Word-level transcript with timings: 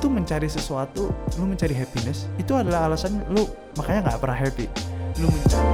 tuh 0.00 0.08
mencari 0.08 0.48
sesuatu 0.48 1.12
lu 1.36 1.44
mencari 1.44 1.76
happiness 1.76 2.24
itu 2.40 2.56
adalah 2.56 2.88
alasan 2.88 3.20
lu 3.36 3.44
makanya 3.76 4.08
nggak 4.08 4.18
pernah 4.24 4.38
happy. 4.40 4.66
Lu 5.20 5.28
mencari. 5.28 5.68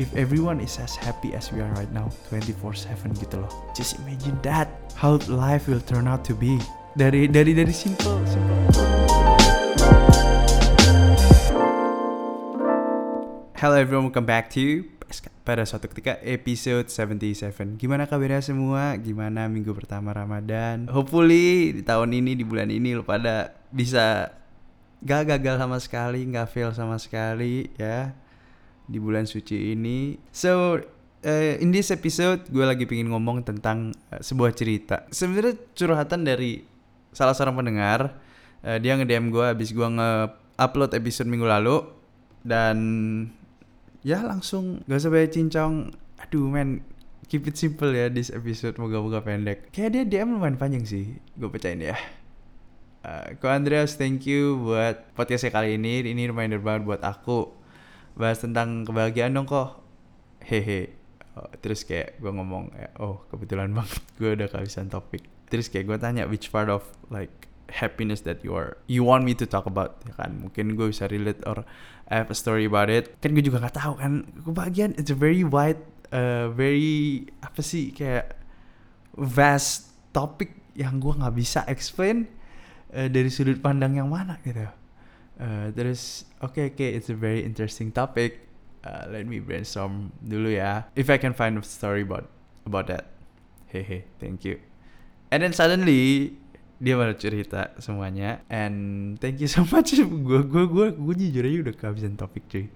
If 0.00 0.08
everyone 0.16 0.64
is 0.64 0.80
as 0.80 0.96
happy 0.96 1.36
as 1.36 1.52
we 1.52 1.60
are 1.60 1.68
right 1.76 1.92
now 1.92 2.08
24/7 2.32 3.12
gitu 3.20 3.36
loh. 3.36 3.52
Just 3.76 4.00
imagine 4.00 4.40
that 4.40 4.72
how 4.96 5.20
life 5.28 5.68
will 5.68 5.84
turn 5.84 6.08
out 6.08 6.24
to 6.24 6.32
be. 6.32 6.56
Dari 6.96 7.28
dari 7.28 7.52
dari 7.52 7.76
simple 7.76 8.24
simple. 8.24 8.56
Hello 13.60 13.76
everyone, 13.76 14.08
welcome 14.08 14.24
back 14.24 14.48
to 14.56 14.88
pada 15.42 15.64
suatu 15.64 15.88
ketika 15.88 16.20
episode 16.20 16.86
77 16.92 17.80
Gimana 17.80 18.04
kabarnya 18.04 18.44
semua? 18.44 18.92
Gimana 19.00 19.48
minggu 19.48 19.72
pertama 19.72 20.12
Ramadan? 20.12 20.84
Hopefully 20.92 21.80
di 21.80 21.82
tahun 21.82 22.12
ini, 22.12 22.36
di 22.36 22.44
bulan 22.44 22.68
ini 22.68 22.92
lo 22.92 23.02
pada 23.02 23.56
bisa 23.72 24.28
gak 25.00 25.24
gagal 25.24 25.56
sama 25.56 25.80
sekali, 25.80 26.28
gak 26.28 26.52
fail 26.52 26.70
sama 26.76 27.00
sekali 27.00 27.72
ya 27.80 28.12
Di 28.84 29.00
bulan 29.00 29.24
suci 29.24 29.72
ini 29.72 30.20
So, 30.28 30.76
uh, 31.24 31.54
in 31.56 31.72
this 31.72 31.88
episode 31.88 32.44
gue 32.52 32.64
lagi 32.64 32.84
pengen 32.84 33.08
ngomong 33.08 33.48
tentang 33.48 33.96
uh, 34.12 34.20
sebuah 34.20 34.52
cerita 34.52 35.08
Sebenarnya 35.08 35.56
curhatan 35.72 36.28
dari 36.28 36.60
salah 37.16 37.32
seorang 37.32 37.56
pendengar 37.56 38.20
uh, 38.60 38.76
Dia 38.76 39.00
nge-DM 39.00 39.32
gue 39.32 39.46
abis 39.56 39.72
gue 39.72 39.88
nge-upload 39.88 40.92
episode 40.92 41.32
minggu 41.32 41.48
lalu 41.48 41.80
Dan 42.44 42.76
ya 44.06 44.22
langsung 44.22 44.84
gak 44.86 44.98
usah 45.00 45.10
banyak 45.10 45.32
cincong. 45.34 45.74
Aduh 46.18 46.50
men 46.50 46.82
keep 47.28 47.44
it 47.44 47.56
simple 47.60 47.92
ya 47.92 48.08
this 48.08 48.32
episode. 48.32 48.76
Moga-moga 48.80 49.20
pendek. 49.22 49.70
Kayak 49.70 49.90
dia 49.94 50.02
DM 50.06 50.38
lumayan 50.38 50.56
panjang 50.56 50.84
sih. 50.88 51.18
Gue 51.36 51.48
percayain 51.52 51.94
ya. 51.94 51.96
Uh, 53.04 53.38
Ko 53.38 53.46
Andreas 53.48 53.94
thank 53.94 54.26
you 54.26 54.58
buat 54.60 55.14
podcastnya 55.14 55.54
kali 55.54 55.78
ini. 55.78 56.02
Ini 56.02 56.30
reminder 56.30 56.58
banget 56.58 56.82
buat 56.88 57.02
aku. 57.04 57.54
Bahas 58.18 58.42
tentang 58.42 58.82
kebahagiaan 58.84 59.34
dong 59.34 59.46
kok 59.46 59.78
hehe. 60.44 60.94
Oh, 61.38 61.46
terus 61.62 61.86
kayak 61.86 62.18
gue 62.18 62.32
ngomong 62.34 62.74
oh 62.98 63.22
kebetulan 63.30 63.70
banget 63.70 64.02
gue 64.18 64.30
udah 64.34 64.48
kehabisan 64.50 64.90
topik. 64.90 65.22
Terus 65.48 65.70
kayak 65.70 65.86
gue 65.86 65.98
tanya 66.02 66.24
which 66.26 66.50
part 66.50 66.68
of 66.68 66.82
like 67.08 67.47
happiness 67.68 68.24
that 68.24 68.40
you 68.44 68.56
are. 68.56 68.76
You 68.88 69.04
want 69.04 69.24
me 69.24 69.36
to 69.36 69.44
talk 69.44 69.68
about 69.68 70.00
ya 70.08 70.16
kan? 70.16 70.48
Mungkin 70.48 70.74
gue 70.74 70.88
bisa 70.90 71.08
relate 71.08 71.40
or 71.44 71.64
I 72.08 72.24
have 72.24 72.32
a 72.32 72.36
story 72.36 72.64
about 72.64 72.88
it. 72.88 73.20
Kan 73.20 73.36
gue 73.36 73.44
juga 73.44 73.60
nggak 73.60 73.76
tahu 73.76 73.92
kan? 74.00 74.12
Kebahagiaan 74.44 74.96
it's 74.96 75.12
a 75.12 75.18
very 75.18 75.44
wide 75.44 75.80
uh, 76.12 76.48
very 76.52 77.28
apa 77.44 77.60
sih 77.60 77.92
kayak 77.92 78.36
vast 79.16 79.92
topic 80.16 80.56
yang 80.72 81.02
gue 81.02 81.12
nggak 81.12 81.34
bisa 81.36 81.66
explain 81.68 82.30
uh, 82.94 83.08
dari 83.10 83.28
sudut 83.28 83.60
pandang 83.60 84.00
yang 84.00 84.08
mana 84.08 84.40
gitu. 84.42 84.64
Uh, 85.38 85.70
terus 85.76 86.26
oke 86.42 86.58
okay, 86.58 86.64
oke 86.72 86.76
okay, 86.80 86.88
it's 86.96 87.12
a 87.12 87.18
very 87.18 87.44
interesting 87.44 87.92
topic. 87.92 88.48
Uh, 88.82 89.10
let 89.10 89.26
me 89.28 89.42
brainstorm 89.42 90.14
dulu 90.24 90.54
ya. 90.54 90.88
If 90.96 91.12
I 91.12 91.18
can 91.20 91.36
find 91.36 91.58
a 91.58 91.62
story 91.66 92.06
about 92.06 92.30
about 92.64 92.88
that. 92.88 93.12
Hehe 93.68 94.08
thank 94.16 94.48
you. 94.48 94.56
And 95.28 95.44
then 95.44 95.52
suddenly 95.52 96.32
dia 96.78 96.94
malah 96.94 97.18
cerita 97.18 97.74
semuanya. 97.82 98.42
And 98.46 99.18
thank 99.18 99.42
you 99.42 99.50
so 99.50 99.66
much. 99.66 99.98
Gue 99.98 100.40
gue 100.46 100.64
gue 100.70 100.86
gue 100.94 101.14
jujur 101.26 101.44
aja 101.44 101.58
udah 101.68 101.74
kehabisan 101.74 102.14
topik 102.14 102.46
cuy. 102.46 102.66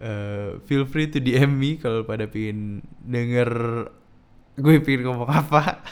Uh, 0.00 0.58
feel 0.64 0.88
free 0.88 1.08
to 1.12 1.20
DM 1.20 1.52
me 1.52 1.76
kalau 1.76 2.02
pada 2.02 2.24
pingin 2.24 2.80
denger 3.04 3.52
gue 4.56 4.74
pingin 4.80 5.04
ngomong 5.04 5.28
apa. 5.28 5.84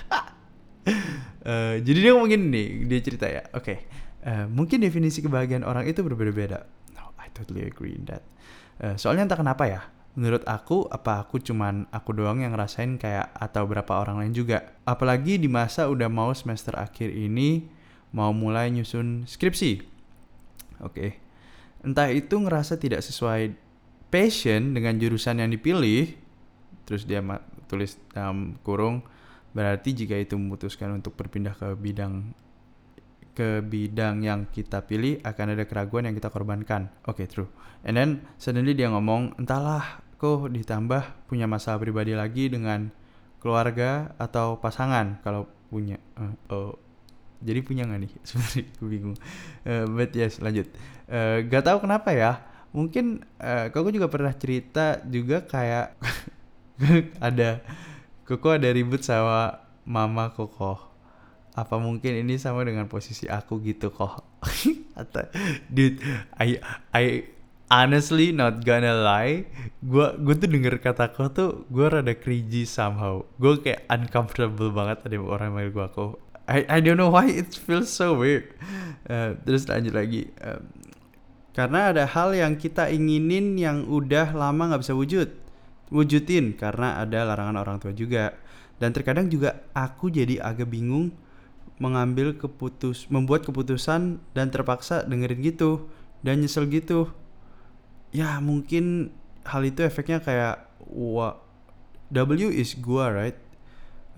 Uh, 1.45 1.77
jadi 1.87 1.99
dia 2.09 2.11
ngomongin 2.17 2.49
nih 2.49 2.69
dia 2.89 3.01
cerita 3.05 3.29
ya. 3.29 3.45
Oke. 3.53 3.65
Okay. 3.65 3.79
uh, 4.25 4.47
mungkin 4.49 4.81
definisi 4.81 5.21
kebahagiaan 5.21 5.65
orang 5.65 5.85
itu 5.85 6.01
berbeda-beda. 6.01 6.65
No 6.97 7.13
I 7.21 7.29
totally 7.37 7.69
agree 7.69 7.93
in 7.93 8.09
that. 8.09 8.25
Uh, 8.81 8.97
soalnya 8.97 9.29
entah 9.29 9.37
kenapa 9.37 9.69
ya 9.69 9.85
menurut 10.19 10.43
aku 10.43 10.91
apa 10.91 11.23
aku 11.23 11.39
cuman 11.39 11.87
aku 11.95 12.11
doang 12.11 12.43
yang 12.43 12.51
ngerasain 12.51 12.99
kayak 12.99 13.31
atau 13.31 13.63
berapa 13.67 14.03
orang 14.03 14.27
lain 14.27 14.35
juga 14.35 14.75
apalagi 14.83 15.39
di 15.39 15.47
masa 15.47 15.87
udah 15.87 16.11
mau 16.11 16.35
semester 16.35 16.75
akhir 16.75 17.15
ini 17.15 17.71
mau 18.11 18.35
mulai 18.35 18.75
nyusun 18.75 19.25
skripsi 19.31 19.79
oke 20.83 20.91
okay. 20.91 21.11
entah 21.87 22.11
itu 22.11 22.35
ngerasa 22.35 22.75
tidak 22.83 23.07
sesuai 23.07 23.55
passion 24.11 24.75
dengan 24.75 24.99
jurusan 24.99 25.39
yang 25.39 25.51
dipilih 25.55 26.11
terus 26.83 27.07
dia 27.07 27.23
tulis 27.71 27.95
dalam 28.11 28.59
kurung 28.67 29.07
berarti 29.55 29.95
jika 29.95 30.19
itu 30.19 30.35
memutuskan 30.35 30.99
untuk 30.99 31.15
berpindah 31.15 31.55
ke 31.55 31.79
bidang 31.79 32.35
ke 33.35 33.63
bidang 33.63 34.21
yang 34.27 34.51
kita 34.51 34.85
pilih 34.85 35.23
akan 35.23 35.55
ada 35.55 35.65
keraguan 35.65 36.07
yang 36.07 36.17
kita 36.17 36.29
korbankan. 36.29 36.91
Oke, 37.07 37.25
okay, 37.25 37.27
true. 37.31 37.51
And 37.87 37.97
then 37.97 38.11
suddenly 38.37 38.77
dia 38.77 38.91
ngomong, 38.93 39.39
entahlah 39.41 40.03
kok 40.21 40.53
ditambah 40.53 41.31
punya 41.31 41.49
masalah 41.49 41.81
pribadi 41.81 42.13
lagi 42.13 42.53
dengan 42.53 42.93
keluarga 43.41 44.13
atau 44.21 44.61
pasangan 44.61 45.23
kalau 45.25 45.49
punya. 45.73 45.97
Uh, 46.19 46.35
oh, 46.53 46.73
jadi 47.41 47.65
punya 47.65 47.89
nggak 47.89 48.01
nih? 48.05 48.13
Sebenarnya 48.29 48.65
gue 48.77 48.89
bingung. 48.91 49.17
Uh, 49.65 49.85
but 49.89 50.13
yes, 50.13 50.43
lanjut. 50.45 50.69
Uh, 51.09 51.41
gak 51.49 51.65
tahu 51.65 51.81
kenapa 51.89 52.13
ya. 52.13 52.33
Mungkin 52.71 53.25
uh, 53.41 53.73
koko 53.73 53.91
juga 53.91 54.07
pernah 54.07 54.31
cerita 54.37 55.03
juga 55.09 55.43
kayak 55.43 55.97
ada 57.19 57.65
koko 58.29 58.55
ada 58.55 58.71
ribut 58.71 59.03
sama 59.03 59.59
mama 59.83 60.31
koko 60.31 60.90
apa 61.55 61.77
mungkin 61.83 62.23
ini 62.23 62.39
sama 62.39 62.63
dengan 62.63 62.87
posisi 62.87 63.27
aku 63.27 63.59
gitu 63.63 63.91
kok? 63.91 64.23
Atau 65.01 65.27
dude 65.67 65.99
I 66.39 66.61
I 66.95 67.05
honestly 67.71 68.35
not 68.35 68.67
gonna 68.67 68.95
lie 68.95 69.47
gue 69.79 70.07
gue 70.19 70.35
tuh 70.35 70.49
denger 70.51 70.83
kata 70.83 71.15
kau 71.15 71.31
tuh 71.31 71.65
gue 71.71 71.87
rada 71.87 72.15
cringy 72.15 72.67
somehow. 72.67 73.23
Gue 73.39 73.59
kayak 73.63 73.87
uncomfortable 73.91 74.71
banget 74.75 75.07
ada 75.07 75.17
orang 75.19 75.55
manggil 75.55 75.73
gue 75.75 75.85
aku 75.87 76.07
I 76.51 76.67
I 76.67 76.79
don't 76.83 76.99
know 76.99 77.15
why 77.15 77.31
it 77.31 77.55
feels 77.55 77.91
so 77.91 78.19
weird. 78.19 78.51
Uh, 79.07 79.39
terus 79.47 79.71
lanjut 79.71 79.95
lagi. 79.95 80.35
Um, 80.43 80.67
karena 81.55 81.95
ada 81.95 82.05
hal 82.07 82.35
yang 82.35 82.59
kita 82.59 82.91
inginin 82.91 83.59
yang 83.59 83.87
udah 83.87 84.35
lama 84.35 84.71
nggak 84.75 84.83
bisa 84.83 84.95
wujud 84.95 85.29
wujudin 85.91 86.55
karena 86.55 87.03
ada 87.03 87.27
larangan 87.27 87.59
orang 87.61 87.77
tua 87.83 87.95
juga. 87.95 88.35
Dan 88.81 88.97
terkadang 88.97 89.29
juga 89.29 89.69
aku 89.77 90.09
jadi 90.09 90.41
agak 90.41 90.73
bingung 90.73 91.13
mengambil 91.81 92.37
keputus 92.37 93.09
membuat 93.09 93.43
keputusan 93.49 94.21
dan 94.37 94.47
terpaksa 94.53 95.03
dengerin 95.09 95.41
gitu 95.41 95.89
dan 96.21 96.45
nyesel 96.45 96.69
gitu. 96.69 97.09
Ya 98.13 98.37
mungkin 98.39 99.17
hal 99.49 99.65
itu 99.65 99.81
efeknya 99.81 100.21
kayak 100.21 100.69
wa 100.93 101.41
W 102.13 102.53
is 102.53 102.77
gua 102.77 103.09
right? 103.09 103.39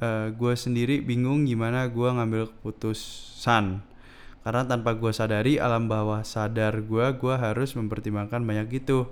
Uh, 0.03 0.35
gua 0.35 0.59
sendiri 0.59 0.99
bingung 0.99 1.47
gimana 1.47 1.87
gua 1.87 2.19
ngambil 2.19 2.51
keputusan. 2.51 3.85
Karena 4.43 4.63
tanpa 4.67 4.99
gua 4.99 5.15
sadari 5.15 5.63
alam 5.63 5.87
bawah 5.87 6.27
sadar 6.27 6.83
gua 6.83 7.15
gua 7.15 7.39
harus 7.39 7.79
mempertimbangkan 7.79 8.43
banyak 8.43 8.83
gitu. 8.83 9.07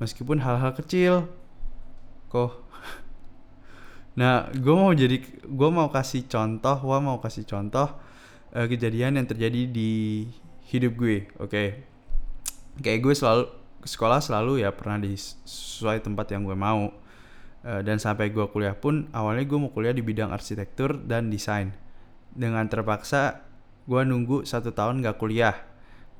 Meskipun 0.00 0.40
hal-hal 0.40 0.72
kecil. 0.72 1.28
Kok 2.32 2.64
Nah, 4.18 4.50
gue 4.50 4.74
mau 4.74 4.90
jadi, 4.90 5.22
gue 5.46 5.70
mau 5.70 5.86
kasih 5.86 6.26
contoh, 6.26 6.76
gue 6.82 6.98
mau 6.98 7.22
kasih 7.22 7.46
contoh 7.46 7.86
uh, 8.54 8.66
kejadian 8.66 9.22
yang 9.22 9.26
terjadi 9.26 9.70
di 9.70 10.26
hidup 10.66 10.98
gue, 10.98 11.30
oke? 11.38 11.50
Okay? 11.50 11.68
Kayak 12.82 13.00
gue 13.06 13.14
selalu 13.14 13.44
sekolah 13.80 14.20
selalu 14.20 14.66
ya 14.66 14.74
pernah 14.74 15.00
di 15.00 15.14
sesuai 15.16 16.02
tempat 16.02 16.34
yang 16.34 16.42
gue 16.42 16.58
mau. 16.58 16.90
Uh, 17.60 17.84
dan 17.84 18.00
sampai 18.00 18.32
gue 18.32 18.48
kuliah 18.48 18.72
pun 18.72 19.04
awalnya 19.12 19.44
gue 19.44 19.58
mau 19.60 19.68
kuliah 19.68 19.92
di 19.92 20.00
bidang 20.00 20.32
arsitektur 20.32 20.96
dan 20.96 21.28
desain. 21.28 21.76
Dengan 22.32 22.66
terpaksa 22.66 23.46
gue 23.84 24.00
nunggu 24.02 24.48
satu 24.48 24.74
tahun 24.74 25.04
gak 25.04 25.20
kuliah. 25.20 25.54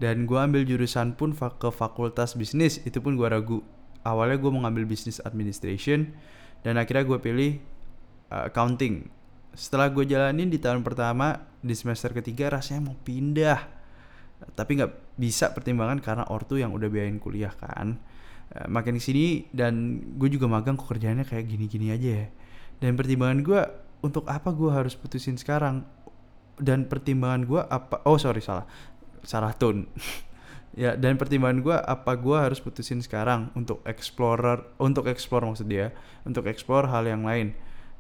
Dan 0.01 0.25
gue 0.25 0.39
ambil 0.41 0.65
jurusan 0.65 1.13
pun 1.13 1.37
ke 1.37 1.69
fakultas 1.69 2.33
bisnis, 2.33 2.81
itu 2.89 3.05
pun 3.05 3.21
gue 3.21 3.29
ragu. 3.29 3.61
Awalnya 4.01 4.41
gue 4.41 4.49
mau 4.49 4.65
ngambil 4.65 4.89
bisnis 4.89 5.21
administration, 5.21 6.17
dan 6.65 6.81
akhirnya 6.81 7.05
gue 7.05 7.19
pilih 7.21 7.53
uh, 8.31 8.49
accounting. 8.49 9.11
Setelah 9.53 9.91
gue 9.91 10.07
jalanin 10.07 10.49
di 10.49 10.57
tahun 10.63 10.87
pertama 10.87 11.43
di 11.61 11.75
semester 11.75 12.15
ketiga 12.15 12.49
rasanya 12.49 12.91
mau 12.91 12.97
pindah. 12.97 13.61
Tapi 14.57 14.71
nggak 14.81 15.21
bisa 15.21 15.53
pertimbangan 15.53 16.01
karena 16.01 16.25
ortu 16.33 16.57
yang 16.57 16.73
udah 16.73 16.89
biayain 16.89 17.21
kuliah 17.21 17.53
kan. 17.53 17.99
Uh, 18.51 18.67
makin 18.71 18.97
ke 18.97 19.03
sini 19.03 19.51
dan 19.53 20.01
gue 20.17 20.31
juga 20.33 20.49
magang 20.49 20.79
kok 20.79 20.89
kerjanya 20.89 21.27
kayak 21.27 21.51
gini-gini 21.51 21.93
aja 21.93 22.25
ya. 22.25 22.27
Dan 22.81 22.97
pertimbangan 22.97 23.39
gue 23.45 23.61
untuk 24.01 24.25
apa 24.31 24.49
gue 24.55 24.71
harus 24.73 24.97
putusin 24.97 25.37
sekarang? 25.37 25.85
Dan 26.57 26.89
pertimbangan 26.89 27.43
gue 27.45 27.61
apa 27.61 28.01
oh 28.09 28.17
sorry 28.17 28.41
salah. 28.41 28.65
Salah 29.21 29.53
tone 29.53 29.85
ya 30.81 30.97
dan 30.97 31.21
pertimbangan 31.21 31.61
gue 31.61 31.77
apa 31.77 32.17
gue 32.17 32.39
harus 32.41 32.57
putusin 32.65 33.05
sekarang? 33.05 33.53
Untuk 33.53 33.85
explorer 33.85 34.65
untuk 34.81 35.05
explore 35.13 35.45
maksud 35.45 35.69
dia 35.69 35.93
untuk 36.25 36.49
explore 36.49 36.89
hal 36.89 37.05
yang 37.05 37.29
lain 37.29 37.53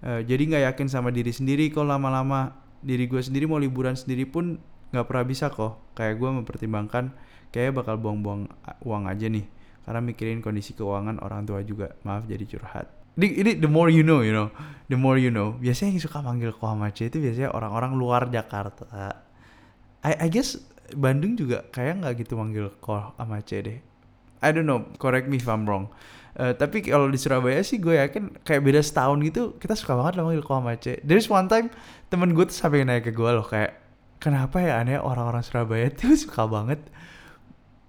uh, 0.05 0.21
jadi 0.25 0.43
nggak 0.43 0.63
yakin 0.73 0.87
sama 0.89 1.09
diri 1.15 1.33
sendiri 1.33 1.69
kok 1.69 1.87
lama-lama. 1.87 2.57
Diri 2.81 3.05
gue 3.05 3.21
sendiri 3.21 3.45
mau 3.45 3.61
liburan 3.61 3.93
sendiri 3.93 4.25
pun 4.25 4.57
nggak 4.93 5.07
pernah 5.07 5.25
bisa 5.25 5.53
kok. 5.53 5.93
Kayak 5.97 6.17
gue 6.21 6.31
mempertimbangkan 6.43 7.13
kayak 7.53 7.77
bakal 7.77 8.01
buang-buang 8.01 8.49
uang 8.85 9.05
aja 9.09 9.27
nih. 9.29 9.45
Karena 9.85 10.01
mikirin 10.01 10.41
kondisi 10.41 10.73
keuangan 10.73 11.21
orang 11.21 11.45
tua 11.45 11.61
juga. 11.61 11.93
Maaf 12.05 12.25
jadi 12.25 12.45
curhat. 12.49 12.87
Ini, 13.21 13.27
ini 13.43 13.51
the 13.59 13.69
more 13.69 13.93
you 13.93 14.01
know 14.01 14.25
you 14.25 14.33
know. 14.33 14.49
The 14.89 14.97
more 14.97 15.21
you 15.21 15.29
know. 15.29 15.59
Biasanya 15.61 15.99
yang 15.99 16.03
suka 16.03 16.25
manggil 16.25 16.57
Kohamace 16.57 17.13
itu 17.13 17.21
biasanya 17.21 17.53
orang-orang 17.53 17.99
luar 17.99 18.31
Jakarta. 18.33 19.21
I, 20.01 20.17
I 20.25 20.29
guess 20.33 20.57
Bandung 20.97 21.37
juga 21.37 21.69
kayak 21.69 22.01
nggak 22.01 22.25
gitu 22.25 22.41
manggil 22.41 22.73
Kohamace 22.81 23.59
deh 23.61 23.90
I 24.41 24.53
don't 24.53 24.69
know 24.69 24.89
correct 24.97 25.29
me 25.29 25.37
if 25.37 25.49
I'm 25.49 25.69
wrong. 25.69 25.93
Uh, 26.31 26.55
tapi 26.55 26.81
kalau 26.87 27.11
di 27.11 27.19
Surabaya 27.19 27.59
sih 27.61 27.83
gue 27.83 27.99
yakin 27.99 28.41
kayak 28.47 28.63
beda 28.63 28.81
setahun 28.81 29.19
gitu 29.27 29.59
kita 29.59 29.75
suka 29.75 29.99
banget 29.99 30.17
lah 30.17 30.25
manggil 30.25 30.47
Kohamace. 30.47 31.03
There's 31.03 31.27
one 31.27 31.51
time 31.51 31.69
temen 32.07 32.33
gue 32.33 32.47
tuh 32.47 32.55
sampai 32.55 32.87
naik 32.87 33.11
ke 33.11 33.13
gue 33.13 33.31
loh 33.31 33.45
kayak 33.45 33.77
kenapa 34.23 34.63
ya 34.63 34.79
aneh 34.79 34.97
orang-orang 34.97 35.43
Surabaya 35.43 35.91
tuh 35.91 36.15
suka 36.23 36.47
banget? 36.47 36.81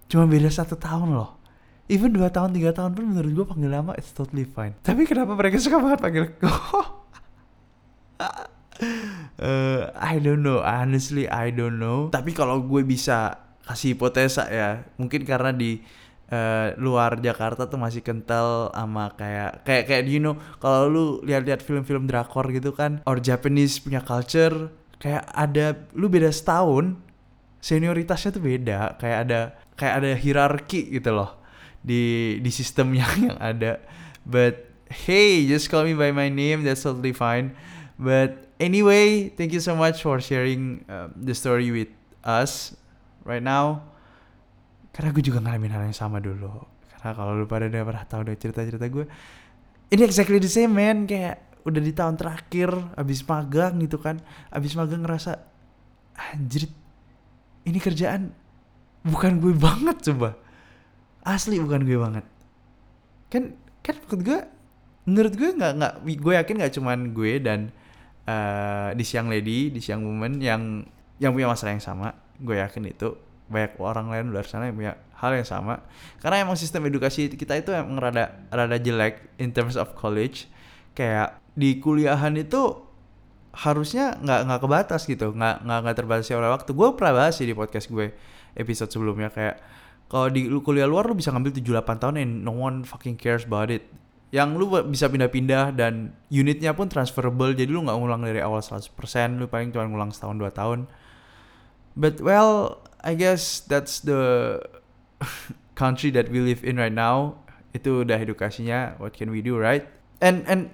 Cuma 0.09 0.25
beda 0.25 0.49
satu 0.49 0.75
tahun 0.75 1.13
loh. 1.13 1.37
Even 1.91 2.15
dua 2.15 2.31
tahun 2.31 2.55
tiga 2.55 2.71
tahun 2.73 2.95
pun 2.97 3.13
menurut 3.13 3.31
gue 3.31 3.45
panggil 3.45 3.71
nama 3.71 3.93
it's 3.95 4.11
totally 4.11 4.47
fine. 4.47 4.73
Tapi 4.81 5.05
kenapa 5.05 5.37
mereka 5.37 5.61
suka 5.61 5.77
banget 5.77 5.99
panggil 6.01 6.23
uh, 9.41 9.81
I 9.95 10.17
don't 10.17 10.41
know 10.41 10.65
honestly 10.65 11.29
I 11.29 11.53
don't 11.53 11.77
know. 11.77 12.09
Tapi 12.09 12.33
kalau 12.33 12.63
gue 12.65 12.81
bisa 12.81 13.37
kasih 13.69 13.93
hipotesa 13.93 14.49
ya 14.49 14.83
mungkin 14.97 15.21
karena 15.23 15.53
di 15.53 15.79
uh, 16.31 16.73
luar 16.79 17.19
Jakarta 17.19 17.67
tuh 17.67 17.77
masih 17.77 18.01
kental 18.01 18.71
sama 18.71 19.13
kayak 19.19 19.61
kayak 19.67 19.83
kayak 19.85 20.03
you 20.09 20.23
know 20.23 20.39
kalau 20.57 20.87
lu 20.87 21.05
lihat-lihat 21.27 21.61
film-film 21.61 22.07
drakor 22.07 22.47
gitu 22.49 22.71
kan 22.71 23.03
or 23.05 23.19
Japanese 23.19 23.77
punya 23.77 24.01
culture 24.01 24.71
kayak 24.97 25.27
ada 25.35 25.75
lu 25.93 26.07
beda 26.07 26.31
setahun 26.31 27.11
senioritasnya 27.61 28.29
tuh 28.33 28.43
beda. 28.43 28.97
Kayak 28.97 29.17
ada 29.29 29.39
kayak 29.77 29.93
ada 30.01 30.09
hierarki 30.17 30.81
gitu 30.89 31.13
loh 31.13 31.37
di 31.85 32.37
di 32.41 32.51
sistem 32.51 32.91
yang 32.99 33.31
yang 33.31 33.37
ada. 33.37 33.79
But 34.25 34.67
hey 34.91 35.47
just 35.47 35.69
call 35.69 35.87
me 35.87 35.95
by 35.95 36.11
my 36.11 36.27
name 36.27 36.65
that's 36.65 36.83
totally 36.83 37.13
fine. 37.13 37.53
But 38.01 38.49
anyway 38.57 39.29
thank 39.29 39.53
you 39.53 39.61
so 39.61 39.77
much 39.77 40.01
for 40.01 40.17
sharing 40.17 40.83
uh, 40.89 41.13
the 41.13 41.37
story 41.37 41.69
with 41.69 41.93
us 42.25 42.73
right 43.25 43.45
now 43.45 43.85
karena 44.91 45.09
gue 45.15 45.23
juga 45.23 45.39
ngalamin 45.39 45.71
hal 45.71 45.83
yang 45.87 45.97
sama 45.97 46.19
dulu. 46.19 46.51
Karena 46.91 47.11
kalau 47.15 47.31
lu 47.33 47.47
pada 47.47 47.65
udah 47.71 47.81
pernah 47.87 48.05
tahu 48.05 48.21
dari 48.27 48.37
cerita-cerita 48.37 48.85
gue 48.91 49.05
ini 49.91 50.01
exactly 50.07 50.39
the 50.39 50.51
same 50.51 50.71
man. 50.71 51.03
Kayak 51.07 51.43
udah 51.67 51.81
di 51.83 51.91
tahun 51.91 52.15
terakhir 52.15 52.69
abis 52.95 53.23
magang 53.27 53.79
gitu 53.83 53.99
kan. 53.99 54.19
Abis 54.51 54.75
magang 54.75 55.03
ngerasa 55.03 55.35
anjir 56.31 56.67
ini 57.67 57.79
kerjaan 57.79 58.31
bukan 59.03 59.39
gue 59.43 59.53
banget 59.55 60.11
coba. 60.11 60.39
Asli 61.23 61.59
bukan 61.59 61.83
gue 61.83 61.97
banget. 61.99 62.25
Kan 63.31 63.55
kan 63.83 63.95
menurut 64.07 64.23
gue 64.23 64.39
menurut 65.01 65.33
gue 65.33 65.49
nggak 65.55 65.73
nggak 65.79 65.93
gue 66.03 66.33
yakin 66.39 66.55
nggak 66.61 66.73
cuman 66.77 66.99
gue 67.11 67.33
dan 67.41 67.59
uh, 68.29 68.93
di 68.93 69.03
siang 69.07 69.27
lady 69.27 69.73
di 69.73 69.81
siang 69.81 70.05
woman 70.05 70.37
yang 70.37 70.85
yang 71.19 71.31
punya 71.35 71.51
masalah 71.51 71.75
yang 71.75 71.83
sama. 71.83 72.15
Gue 72.41 72.57
yakin 72.57 72.89
itu 72.89 73.30
banyak 73.51 73.75
orang 73.83 74.07
lain 74.07 74.31
luar 74.31 74.47
sana 74.47 74.71
yang 74.71 74.79
punya 74.79 74.93
hal 75.21 75.31
yang 75.37 75.45
sama. 75.45 75.85
Karena 76.17 76.41
emang 76.41 76.57
sistem 76.57 76.89
edukasi 76.89 77.29
kita 77.29 77.59
itu 77.59 77.69
emang 77.75 78.01
rada 78.01 78.41
rada 78.49 78.77
jelek 78.81 79.37
in 79.37 79.53
terms 79.53 79.77
of 79.77 79.93
college. 79.93 80.49
Kayak 80.97 81.37
di 81.53 81.77
kuliahan 81.77 82.33
itu 82.39 82.87
harusnya 83.51 84.17
nggak 84.17 84.39
nggak 84.49 84.59
kebatas 84.65 85.05
gitu. 85.05 85.35
Nggak 85.35 85.61
nggak 85.61 85.79
nggak 85.85 85.97
terbatasi 86.01 86.31
oleh 86.33 86.49
waktu. 86.49 86.71
Gue 86.73 86.89
pernah 86.97 87.13
bahas 87.21 87.37
sih 87.37 87.45
di 87.45 87.53
podcast 87.53 87.91
gue 87.91 88.09
episode 88.57 88.89
sebelumnya 88.89 89.29
kayak 89.31 89.61
kalau 90.11 90.27
di 90.27 90.43
kuliah 90.59 90.89
luar 90.89 91.07
lu 91.07 91.15
bisa 91.15 91.31
ngambil 91.31 91.55
7-8 91.55 92.03
tahun 92.03 92.15
and 92.19 92.43
no 92.43 92.51
one 92.51 92.83
fucking 92.83 93.15
cares 93.15 93.47
about 93.47 93.71
it. 93.71 93.87
Yang 94.31 94.49
lu 94.59 94.65
bisa 94.87 95.07
pindah-pindah 95.07 95.75
dan 95.75 96.15
unitnya 96.27 96.75
pun 96.75 96.91
transferable 96.91 97.55
jadi 97.55 97.71
lu 97.71 97.83
nggak 97.87 97.95
ngulang 97.95 98.23
dari 98.25 98.43
awal 98.43 98.59
100% 98.59 98.91
lu 99.39 99.47
paling 99.47 99.71
cuma 99.71 99.87
ngulang 99.87 100.11
setahun 100.11 100.35
dua 100.35 100.51
tahun. 100.51 100.89
But 101.95 102.19
well 102.19 102.80
I 103.01 103.17
guess 103.17 103.65
that's 103.65 104.01
the 104.05 104.61
country 105.81 106.13
that 106.13 106.29
we 106.29 106.39
live 106.41 106.61
in 106.61 106.77
right 106.77 106.93
now. 106.93 107.41
Itu 107.73 108.05
udah 108.05 108.21
edukasinya. 108.21 109.01
What 109.01 109.17
can 109.17 109.33
we 109.33 109.41
do, 109.41 109.57
right? 109.57 109.85
And 110.21 110.45
and 110.45 110.69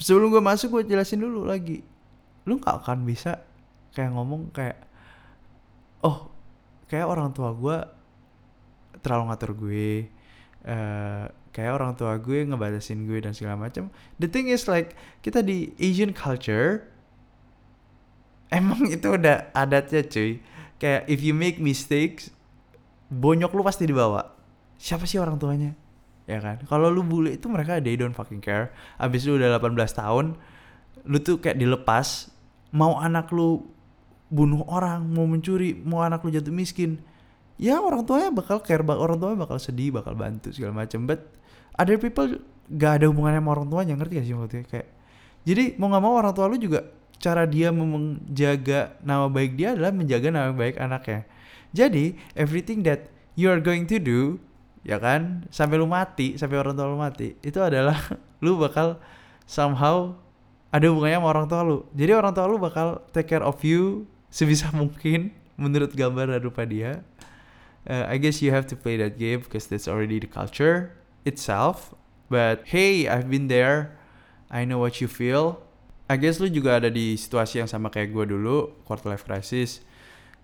sebelum 0.00 0.32
gue 0.32 0.40
masuk 0.40 0.80
gue 0.80 0.96
jelasin 0.96 1.20
dulu 1.20 1.44
lagi. 1.44 1.84
Lu 2.48 2.56
gak 2.58 2.86
akan 2.86 3.04
bisa 3.04 3.44
kayak 3.92 4.16
ngomong 4.16 4.48
kayak 4.56 4.80
oh 6.00 6.32
kayak 6.88 7.06
orang 7.06 7.36
tua 7.36 7.52
gue 7.52 7.76
terlalu 9.04 9.22
ngatur 9.28 9.52
gue. 9.52 9.90
Uh, 10.62 11.26
kayak 11.52 11.76
orang 11.76 11.92
tua 11.98 12.16
gue 12.16 12.48
ngebatasin 12.48 13.04
gue 13.04 13.20
dan 13.20 13.36
segala 13.36 13.60
macam. 13.60 13.92
The 14.16 14.30
thing 14.32 14.48
is 14.48 14.64
like 14.64 14.96
kita 15.20 15.44
di 15.44 15.76
Asian 15.76 16.16
culture 16.16 16.88
emang 18.58 18.84
itu 18.88 19.16
udah 19.16 19.48
adatnya 19.56 20.04
cuy 20.04 20.40
kayak 20.82 21.06
if 21.06 21.22
you 21.22 21.30
make 21.30 21.62
mistakes 21.62 22.34
bonyok 23.06 23.54
lu 23.54 23.62
pasti 23.62 23.86
dibawa. 23.86 24.34
Siapa 24.82 25.06
sih 25.06 25.22
orang 25.22 25.38
tuanya? 25.38 25.78
Ya 26.26 26.42
kan? 26.42 26.58
Kalau 26.66 26.90
lu 26.90 27.06
bule 27.06 27.38
itu 27.38 27.46
mereka 27.46 27.78
they 27.78 27.94
don't 27.94 28.18
fucking 28.18 28.42
care. 28.42 28.74
Abis 28.98 29.22
lu 29.30 29.38
udah 29.38 29.62
18 29.62 29.78
tahun 29.94 30.34
lu 31.06 31.18
tuh 31.22 31.38
kayak 31.38 31.58
dilepas 31.58 32.34
mau 32.74 32.98
anak 32.98 33.30
lu 33.30 33.62
bunuh 34.26 34.66
orang 34.66 35.06
mau 35.06 35.26
mencuri 35.26 35.74
mau 35.78 36.02
anak 36.02 36.22
lu 36.22 36.30
jatuh 36.30 36.54
miskin 36.54 37.02
ya 37.58 37.82
orang 37.82 38.06
tuanya 38.06 38.30
bakal 38.30 38.62
care 38.62 38.86
orang 38.86 39.18
tuanya 39.18 39.38
bakal 39.44 39.58
sedih 39.58 39.92
bakal 39.92 40.14
bantu 40.14 40.54
segala 40.54 40.86
macam 40.86 41.04
but 41.04 41.26
other 41.74 41.98
people 41.98 42.26
gak 42.72 43.02
ada 43.02 43.10
hubungannya 43.10 43.38
sama 43.38 43.50
orang 43.54 43.68
tuanya. 43.70 43.94
Ngerti 43.98 44.12
gak 44.18 44.26
sih 44.26 44.34
maksudnya? 44.34 44.64
Kayak 44.66 44.88
jadi 45.42 45.64
mau 45.78 45.90
nggak 45.90 46.02
mau 46.02 46.14
orang 46.14 46.32
tua 46.34 46.46
lu 46.46 46.56
juga 46.58 46.86
cara 47.22 47.46
dia 47.46 47.70
menjaga 47.70 48.98
nama 49.06 49.30
baik 49.30 49.54
dia 49.54 49.78
adalah 49.78 49.94
menjaga 49.94 50.28
nama 50.34 50.50
baik 50.50 50.74
anaknya. 50.82 51.22
Jadi, 51.70 52.18
everything 52.34 52.82
that 52.82 53.08
you 53.38 53.48
are 53.48 53.62
going 53.62 53.86
to 53.86 53.96
do, 54.02 54.42
ya 54.82 54.98
kan, 54.98 55.46
sampai 55.48 55.78
lu 55.78 55.86
mati, 55.86 56.34
sampai 56.36 56.58
orang 56.58 56.74
tua 56.74 56.90
lu 56.90 56.98
mati, 56.98 57.38
itu 57.40 57.62
adalah 57.62 57.96
lu 58.44 58.58
bakal 58.58 58.98
somehow 59.46 60.18
ada 60.74 60.90
hubungannya 60.90 61.22
sama 61.22 61.28
orang 61.30 61.46
tua 61.46 61.60
lu. 61.62 61.78
Jadi 61.94 62.12
orang 62.12 62.32
tua 62.34 62.44
lu 62.50 62.58
bakal 62.58 63.00
take 63.14 63.30
care 63.30 63.44
of 63.46 63.62
you 63.62 64.04
sebisa 64.36 64.68
mungkin 64.74 65.30
menurut 65.54 65.94
gambar 65.94 66.34
dan 66.34 66.42
rupa 66.42 66.66
dia. 66.66 67.06
Uh, 67.82 68.06
I 68.06 68.18
guess 68.18 68.38
you 68.42 68.54
have 68.54 68.66
to 68.70 68.76
play 68.78 68.94
that 68.98 69.18
game 69.18 69.42
because 69.42 69.66
that's 69.66 69.90
already 69.90 70.18
the 70.18 70.30
culture 70.30 70.94
itself. 71.26 71.94
But 72.30 72.64
hey, 72.70 73.10
I've 73.10 73.28
been 73.28 73.50
there. 73.50 73.98
I 74.48 74.64
know 74.64 74.78
what 74.78 75.02
you 75.02 75.08
feel. 75.10 75.60
I 76.12 76.20
guess 76.20 76.36
lu 76.44 76.52
juga 76.52 76.76
ada 76.76 76.92
di 76.92 77.16
situasi 77.16 77.64
yang 77.64 77.70
sama 77.72 77.88
kayak 77.88 78.12
gue 78.12 78.36
dulu, 78.36 78.84
quarter 78.84 79.16
life 79.16 79.24
crisis, 79.24 79.80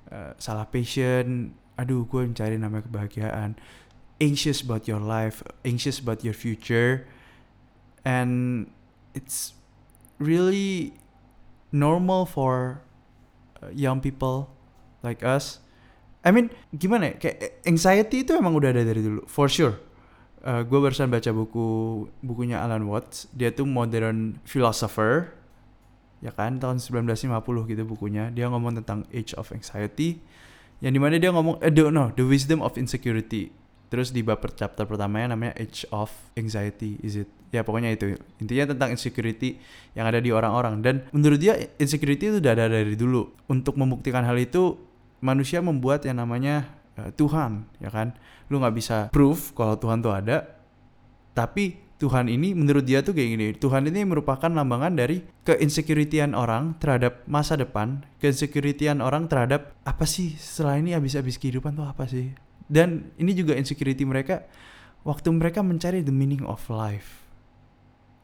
uh, 0.09 0.33
salah 0.41 0.65
passion, 0.65 1.53
aduh 1.77 2.09
gue 2.09 2.25
mencari 2.25 2.57
namanya 2.57 2.89
kebahagiaan, 2.89 3.61
anxious 4.17 4.65
about 4.65 4.89
your 4.89 4.97
life, 4.97 5.45
anxious 5.69 6.01
about 6.01 6.25
your 6.25 6.33
future, 6.33 7.05
and 8.09 8.65
it's 9.13 9.53
really 10.17 10.97
normal 11.69 12.25
for 12.25 12.81
uh, 13.61 13.69
young 13.77 14.01
people 14.01 14.49
like 15.05 15.21
us. 15.21 15.61
I 16.25 16.33
mean, 16.33 16.49
gimana 16.73 17.13
ya? 17.13 17.37
Anxiety 17.69 18.25
itu 18.25 18.33
emang 18.33 18.57
udah 18.57 18.73
ada 18.73 18.89
dari 18.89 19.05
dulu, 19.05 19.29
for 19.29 19.53
sure. 19.53 19.77
Uh, 20.41 20.65
gue 20.65 20.81
barusan 20.81 21.13
baca 21.13 21.29
buku 21.29 22.09
bukunya 22.25 22.57
Alan 22.57 22.89
Watts. 22.89 23.29
Dia 23.37 23.53
tuh 23.53 23.69
modern 23.69 24.41
philosopher 24.49 25.37
ya 26.19 26.35
kan 26.35 26.59
tahun 26.59 26.83
1950 26.83 27.71
gitu 27.71 27.83
bukunya 27.87 28.31
dia 28.35 28.51
ngomong 28.51 28.83
tentang 28.83 29.07
age 29.15 29.39
of 29.39 29.51
anxiety 29.55 30.19
yang 30.79 30.95
di 30.95 31.01
mana 31.03 31.19
dia 31.19 31.35
ngomong 31.35 31.59
eh, 31.63 31.71
the, 31.75 31.91
no 31.91 32.15
the 32.15 32.23
wisdom 32.23 32.63
of 32.63 32.75
insecurity. 32.79 33.51
Terus 33.89 34.13
di 34.13 34.21
bab 34.21 34.45
chapter 34.53 34.85
pertamanya 34.85 35.33
namanya 35.33 35.57
age 35.57 35.89
of 35.89 36.13
anxiety 36.37 37.01
is 37.01 37.25
it? 37.25 37.29
Ya 37.49 37.65
pokoknya 37.65 37.89
itu. 37.89 38.21
Intinya 38.37 38.77
tentang 38.77 38.93
insecurity 38.93 39.57
yang 39.97 40.05
ada 40.05 40.21
di 40.21 40.29
orang-orang. 40.29 40.85
Dan 40.85 41.09
menurut 41.17 41.41
dia 41.41 41.57
insecurity 41.81 42.29
itu 42.29 42.37
udah 42.45 42.53
ada 42.53 42.69
dari 42.69 42.93
dulu. 42.93 43.33
Untuk 43.49 43.81
membuktikan 43.81 44.29
hal 44.29 44.37
itu 44.37 44.77
manusia 45.25 45.65
membuat 45.65 46.05
yang 46.05 46.21
namanya 46.21 46.69
uh, 47.01 47.09
Tuhan 47.17 47.65
ya 47.81 47.89
kan? 47.89 48.13
Lu 48.53 48.61
nggak 48.61 48.77
bisa 48.77 48.97
proof 49.09 49.57
kalau 49.57 49.81
Tuhan 49.81 50.05
tuh 50.05 50.13
ada 50.13 50.59
tapi 51.33 51.79
Tuhan 51.99 52.31
ini 52.31 52.55
menurut 52.55 52.87
dia 52.87 53.03
tuh 53.03 53.11
kayak 53.11 53.31
gini. 53.35 53.47
Tuhan 53.59 53.91
ini 53.91 54.07
merupakan 54.07 54.47
lambangan 54.47 54.95
dari 54.95 55.19
keinsecurityan 55.43 56.31
orang 56.31 56.79
terhadap 56.79 57.27
masa 57.27 57.59
depan, 57.59 58.07
keinsecurityan 58.23 59.03
orang 59.03 59.27
terhadap 59.27 59.75
apa 59.83 60.07
sih 60.07 60.39
setelah 60.39 60.79
ini 60.79 60.95
habis-habis 60.95 61.43
kehidupan 61.43 61.75
tuh 61.75 61.91
apa 61.91 62.07
sih? 62.07 62.31
Dan 62.71 63.11
ini 63.19 63.35
juga 63.35 63.59
insecurity 63.59 64.07
mereka 64.07 64.47
waktu 65.03 65.27
mereka 65.35 65.67
mencari 65.67 66.07
the 66.07 66.15
meaning 66.15 66.47
of 66.47 66.63
life. 66.71 67.27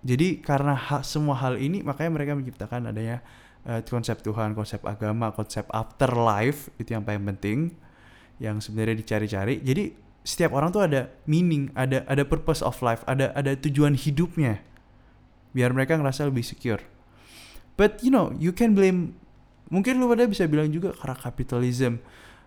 Jadi 0.06 0.38
karena 0.38 0.78
ha 0.78 1.02
semua 1.02 1.34
hal 1.42 1.58
ini 1.58 1.82
makanya 1.82 2.14
mereka 2.14 2.32
menciptakan 2.38 2.94
adanya 2.94 3.26
uh, 3.66 3.82
konsep 3.82 4.22
Tuhan, 4.22 4.54
konsep 4.54 4.86
agama, 4.86 5.34
konsep 5.34 5.66
afterlife 5.74 6.70
itu 6.78 6.94
yang 6.94 7.02
paling 7.02 7.26
penting 7.34 7.74
yang 8.38 8.62
sebenarnya 8.62 9.00
dicari-cari. 9.00 9.64
Jadi 9.64 10.03
setiap 10.24 10.56
orang 10.56 10.72
tuh 10.72 10.88
ada 10.88 11.12
meaning, 11.28 11.68
ada 11.76 12.00
ada 12.08 12.24
purpose 12.24 12.64
of 12.64 12.80
life, 12.80 13.04
ada 13.04 13.28
ada 13.36 13.52
tujuan 13.60 13.92
hidupnya. 13.92 14.64
Biar 15.52 15.70
mereka 15.70 16.00
ngerasa 16.00 16.26
lebih 16.26 16.42
secure. 16.42 16.80
But 17.76 18.00
you 18.00 18.08
know, 18.08 18.32
you 18.40 18.56
can 18.56 18.72
blame 18.72 19.20
mungkin 19.68 20.00
lu 20.00 20.08
pada 20.08 20.24
bisa 20.24 20.48
bilang 20.48 20.72
juga 20.72 20.96
karena 20.96 21.14
kapitalism. 21.14 22.00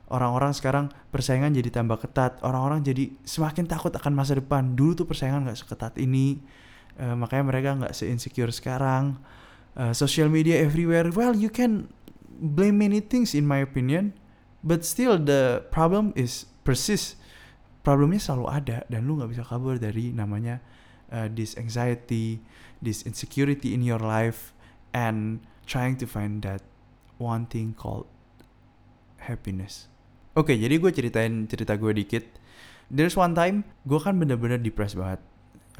Orang-orang 0.07 0.55
sekarang 0.55 0.85
persaingan 1.11 1.51
jadi 1.51 1.67
tambah 1.67 1.99
ketat, 1.99 2.39
orang-orang 2.39 2.79
jadi 2.79 3.11
semakin 3.27 3.67
takut 3.67 3.91
akan 3.91 4.15
masa 4.15 4.39
depan. 4.39 4.73
Dulu 4.73 5.03
tuh 5.03 5.05
persaingan 5.05 5.45
nggak 5.45 5.59
seketat 5.59 5.99
ini, 5.99 6.39
uh, 6.97 7.13
makanya 7.13 7.43
mereka 7.45 7.69
nggak 7.75 7.93
se-insecure 7.93 8.49
sekarang. 8.49 9.19
Uh, 9.77 9.93
social 9.93 10.31
media 10.31 10.57
everywhere. 10.57 11.11
Well, 11.11 11.37
you 11.37 11.51
can 11.53 11.91
blame 12.39 12.81
many 12.81 13.03
things 13.03 13.35
in 13.35 13.45
my 13.45 13.61
opinion, 13.61 14.15
but 14.65 14.87
still 14.87 15.19
the 15.21 15.67
problem 15.69 16.15
is 16.17 16.49
persist 16.63 17.19
problemnya 17.87 18.19
selalu 18.19 18.51
ada 18.51 18.83
dan 18.91 19.07
lu 19.07 19.15
nggak 19.15 19.31
bisa 19.31 19.47
kabur 19.47 19.79
dari 19.79 20.11
namanya 20.11 20.59
uh, 21.15 21.31
this 21.31 21.55
anxiety, 21.55 22.43
this 22.83 23.07
insecurity 23.07 23.71
in 23.71 23.79
your 23.79 24.03
life, 24.03 24.51
and 24.91 25.39
trying 25.63 25.95
to 25.95 26.03
find 26.03 26.43
that 26.43 26.59
one 27.15 27.47
thing 27.47 27.71
called 27.71 28.03
happiness. 29.23 29.87
Oke, 30.35 30.51
okay, 30.51 30.57
jadi 30.59 30.75
gue 30.83 30.91
ceritain 30.91 31.47
cerita 31.47 31.79
gue 31.79 31.95
dikit. 31.95 32.27
There's 32.91 33.15
one 33.15 33.31
time 33.31 33.63
gue 33.87 33.99
kan 34.03 34.19
bener-bener 34.19 34.59
depressed 34.59 34.99
banget. 34.99 35.23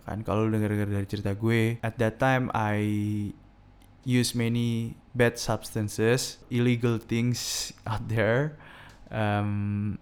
Kan 0.08 0.24
kalau 0.24 0.48
denger-denger 0.48 0.88
dari 0.88 1.08
cerita 1.12 1.36
gue, 1.36 1.76
at 1.84 2.00
that 2.00 2.24
time 2.24 2.48
I 2.56 2.80
use 4.08 4.32
many 4.32 4.96
bad 5.12 5.36
substances, 5.36 6.40
illegal 6.48 6.96
things 7.04 7.70
out 7.92 8.08
there. 8.08 8.56
Um, 9.12 10.00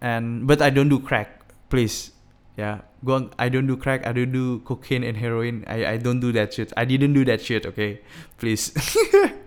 and 0.00 0.48
but 0.48 0.60
I 0.60 0.68
don't 0.68 0.88
do 0.88 0.98
crack 0.98 1.40
please. 1.68 2.12
Yeah. 2.58 2.84
gua 3.00 3.32
I 3.40 3.48
don't 3.48 3.64
do 3.64 3.80
crack. 3.80 4.04
I 4.04 4.12
don't 4.12 4.34
do 4.34 4.60
cocaine 4.68 5.00
and 5.00 5.16
heroin. 5.16 5.64
I 5.64 5.84
I 5.84 5.96
don't 5.96 6.20
do 6.20 6.32
that 6.36 6.52
shit. 6.52 6.74
I 6.76 6.84
didn't 6.84 7.16
do 7.16 7.24
that 7.24 7.40
shit 7.40 7.64
okay? 7.64 8.00
Please. 8.36 8.72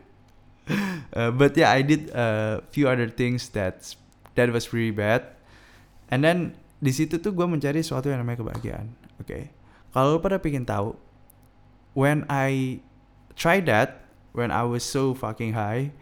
Uh, 1.13 1.29
but 1.29 1.53
yeah 1.59 1.69
I 1.69 1.83
did 1.83 2.07
a 2.15 2.63
few 2.71 2.87
other 2.87 3.11
things 3.11 3.51
that 3.51 3.83
that 4.39 4.47
was 4.47 4.71
really 4.71 4.95
bad. 4.95 5.35
And 6.07 6.23
then 6.23 6.55
di 6.83 6.91
situ 6.91 7.15
tuh 7.23 7.31
gue 7.31 7.47
mencari 7.47 7.79
sesuatu 7.79 8.11
yang 8.11 8.19
namanya 8.19 8.43
kebahagiaan 8.43 8.91
oke 9.23 9.23
okay. 9.23 9.55
kalau 9.95 10.19
pada 10.19 10.35
pengen 10.35 10.67
tahu 10.67 10.99
when 11.95 12.27
I 12.27 12.83
try 13.39 13.63
that 13.63 14.03
when 14.35 14.51
I 14.51 14.67
was 14.67 14.83
so 14.83 15.15
fucking 15.15 15.55
high 15.55 15.95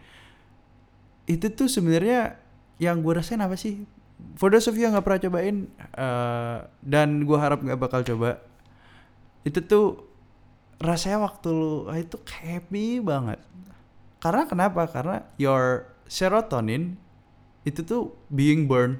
itu 1.30 1.46
tuh 1.54 1.70
sebenarnya 1.70 2.34
yang 2.82 2.98
gue 3.06 3.14
rasain 3.14 3.38
apa 3.38 3.54
sih 3.54 3.86
for 4.36 4.48
those 4.50 4.66
of 4.66 4.74
you 4.74 4.86
yang 4.86 4.94
nggak 4.96 5.06
pernah 5.06 5.22
cobain 5.22 5.56
uh, 5.94 6.66
dan 6.82 7.22
gue 7.22 7.38
harap 7.38 7.62
nggak 7.62 7.80
bakal 7.80 8.00
coba 8.02 8.42
itu 9.42 9.58
tuh 9.62 10.12
rasanya 10.82 11.22
waktu 11.22 11.48
lu 11.50 11.86
ah, 11.86 11.98
itu 11.98 12.18
happy 12.26 12.98
banget. 12.98 13.38
Karena 14.18 14.46
kenapa? 14.46 14.86
Karena 14.90 15.26
your 15.38 15.90
serotonin 16.10 16.98
itu 17.62 17.82
tuh 17.86 18.14
being 18.30 18.66
burn 18.66 18.98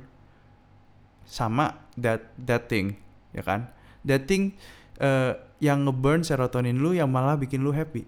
sama 1.26 1.78
that 1.98 2.30
that 2.38 2.70
thing 2.70 2.98
ya 3.34 3.42
kan? 3.42 3.70
That 4.06 4.26
thing 4.26 4.58
uh, 5.02 5.38
yang 5.62 5.86
ngeburn 5.86 6.26
serotonin 6.26 6.78
lu 6.78 6.94
yang 6.94 7.10
malah 7.10 7.38
bikin 7.38 7.62
lu 7.62 7.74
happy. 7.74 8.06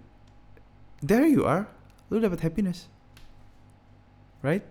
There 1.02 1.26
you 1.26 1.46
are 1.46 1.70
lu 2.10 2.22
dapat 2.22 2.42
happiness. 2.46 2.90
Right 4.42 4.66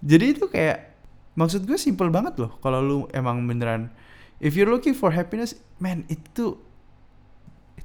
jadi 0.00 0.36
itu 0.36 0.48
kayak 0.48 0.96
maksud 1.36 1.68
gue 1.68 1.76
simple 1.76 2.08
banget 2.08 2.40
loh 2.40 2.56
kalau 2.64 2.80
lu 2.80 2.98
emang 3.12 3.44
beneran 3.44 3.92
if 4.40 4.56
you're 4.56 4.68
looking 4.68 4.96
for 4.96 5.12
happiness 5.12 5.56
man 5.80 6.04
itu 6.08 6.56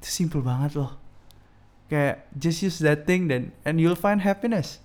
itu 0.01 0.07
simple 0.09 0.41
banget 0.41 0.73
loh. 0.81 0.97
Kayak 1.85 2.25
just 2.33 2.65
use 2.65 2.81
that 2.81 3.05
thing 3.05 3.29
then 3.29 3.53
and 3.61 3.77
you'll 3.77 3.99
find 3.99 4.25
happiness. 4.25 4.81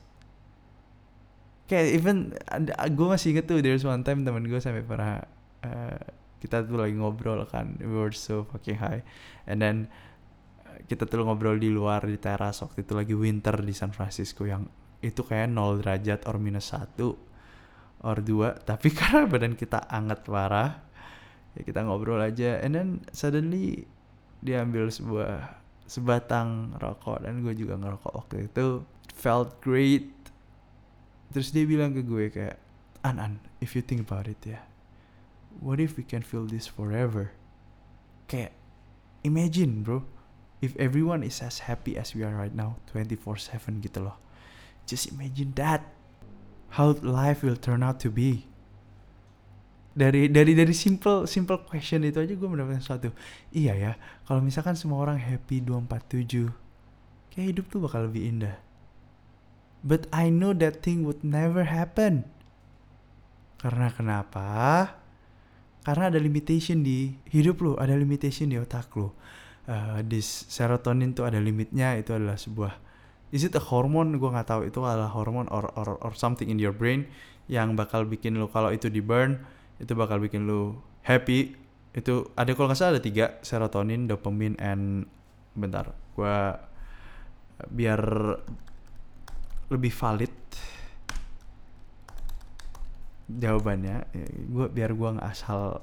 Kayak 1.66 1.96
even 1.96 2.16
gue 2.92 3.06
masih 3.08 3.34
inget 3.34 3.48
tuh 3.48 3.64
there's 3.64 3.82
one 3.82 4.04
time 4.04 4.22
temen 4.28 4.44
gue 4.44 4.60
sampai 4.60 4.84
pernah 4.84 5.24
uh, 5.64 5.98
kita 6.38 6.62
tuh 6.68 6.78
lagi 6.78 6.94
ngobrol 6.94 7.42
kan 7.48 7.80
we 7.80 7.90
were 7.90 8.12
so 8.12 8.46
fucking 8.52 8.78
high 8.78 9.02
and 9.50 9.58
then 9.58 9.90
uh, 10.62 10.78
kita 10.86 11.08
tuh 11.08 11.26
ngobrol 11.26 11.58
di 11.58 11.72
luar 11.72 12.06
di 12.06 12.20
teras 12.20 12.62
waktu 12.62 12.86
itu 12.86 12.92
lagi 12.94 13.14
winter 13.18 13.56
di 13.66 13.74
San 13.74 13.90
Francisco 13.90 14.46
yang 14.46 14.68
itu 15.06 15.22
kayak 15.22 15.54
0 15.54 15.80
derajat 15.82 16.26
or 16.26 16.42
minus 16.42 16.74
1 16.74 16.98
or 18.02 18.16
2 18.18 18.26
tapi 18.68 18.90
karena 18.90 19.30
badan 19.30 19.54
kita 19.54 19.86
anget 19.86 20.26
parah 20.26 20.82
ya 21.54 21.62
kita 21.62 21.86
ngobrol 21.86 22.18
aja. 22.18 22.58
And 22.60 22.74
then 22.74 22.88
suddenly 23.14 23.86
dia 24.42 24.66
ambil 24.66 24.90
sebuah 24.90 25.62
sebatang 25.86 26.74
rokok 26.82 27.22
dan 27.22 27.46
gue 27.46 27.54
juga 27.54 27.78
ngerokok 27.78 28.12
waktu 28.12 28.50
itu. 28.50 28.82
Felt 29.16 29.62
great. 29.62 30.10
Terus 31.32 31.54
dia 31.54 31.64
bilang 31.64 31.94
ke 31.94 32.02
gue 32.04 32.28
kayak 32.28 32.58
an 33.06 33.22
an 33.22 33.32
if 33.62 33.72
you 33.72 33.80
think 33.80 34.02
about 34.02 34.26
it 34.26 34.42
ya 34.42 34.60
what 35.60 35.80
if 35.80 35.96
we 35.96 36.02
can 36.02 36.22
feel 36.22 36.44
this 36.44 36.66
forever? 36.66 37.32
Kayak 38.28 38.52
imagine 39.22 39.82
bro 39.82 40.04
if 40.60 40.76
everyone 40.76 41.22
is 41.22 41.40
as 41.40 41.70
happy 41.70 41.96
as 41.96 42.14
we 42.14 42.24
are 42.24 42.34
right 42.34 42.54
now 42.54 42.80
24/7 42.90 43.84
gitu 43.84 44.02
loh 44.02 44.16
Just 44.86 45.10
imagine 45.10 45.50
that. 45.58 45.82
How 46.78 46.94
life 47.02 47.42
will 47.42 47.58
turn 47.58 47.82
out 47.82 47.98
to 48.06 48.08
be. 48.08 48.46
Dari 49.96 50.28
dari 50.28 50.52
dari 50.52 50.76
simple 50.76 51.24
simple 51.24 51.64
question 51.64 52.04
itu 52.04 52.20
aja 52.20 52.32
gue 52.36 52.48
mendapatkan 52.48 52.84
sesuatu. 52.84 53.10
Iya 53.50 53.72
ya, 53.74 53.92
kalau 54.28 54.44
misalkan 54.44 54.76
semua 54.76 55.00
orang 55.00 55.16
happy 55.16 55.64
247, 55.64 56.52
kayak 57.32 57.46
hidup 57.56 57.66
tuh 57.72 57.80
bakal 57.80 58.04
lebih 58.04 58.28
indah. 58.28 58.60
But 59.80 60.04
I 60.12 60.28
know 60.28 60.52
that 60.52 60.84
thing 60.84 61.02
would 61.08 61.24
never 61.24 61.64
happen. 61.64 62.28
Karena 63.56 63.88
kenapa? 63.88 64.44
Karena 65.80 66.12
ada 66.12 66.20
limitation 66.20 66.84
di 66.84 67.16
hidup 67.32 67.62
lo, 67.64 67.72
ada 67.80 67.96
limitation 67.96 68.52
di 68.52 68.60
otak 68.60 68.92
lo. 68.98 69.16
Uh, 69.66 70.04
this 70.04 70.46
serotonin 70.46 71.16
tuh 71.16 71.24
ada 71.24 71.40
limitnya, 71.40 71.96
itu 71.96 72.12
adalah 72.12 72.36
sebuah 72.36 72.85
is 73.34 73.42
it 73.42 73.54
a 73.58 73.62
hormone? 73.62 74.18
Gue 74.18 74.30
nggak 74.30 74.48
tahu. 74.48 74.60
Itu 74.68 74.82
adalah 74.86 75.10
hormon 75.10 75.50
or, 75.50 75.70
or 75.74 75.98
or 75.98 76.12
something 76.14 76.46
in 76.46 76.58
your 76.60 76.74
brain 76.74 77.08
yang 77.46 77.78
bakal 77.78 78.02
bikin 78.02 78.38
lo 78.38 78.50
kalau 78.50 78.74
itu 78.74 78.90
di 78.90 78.98
burn 78.98 79.38
itu 79.78 79.92
bakal 79.94 80.18
bikin 80.22 80.46
lo 80.46 80.82
happy. 81.06 81.54
Itu 81.96 82.30
ada 82.36 82.52
kalau 82.52 82.70
nggak 82.70 82.78
salah 82.78 82.98
ada 82.98 83.02
tiga 83.02 83.40
serotonin 83.40 84.06
dopamin 84.06 84.58
and 84.60 85.08
bentar 85.56 85.96
gue 86.12 86.36
biar 87.72 88.00
lebih 89.72 89.92
valid 89.94 90.34
jawabannya. 93.26 93.96
Gue 94.52 94.66
biar 94.70 94.92
gue 94.92 95.08
nggak 95.18 95.28
asal 95.28 95.80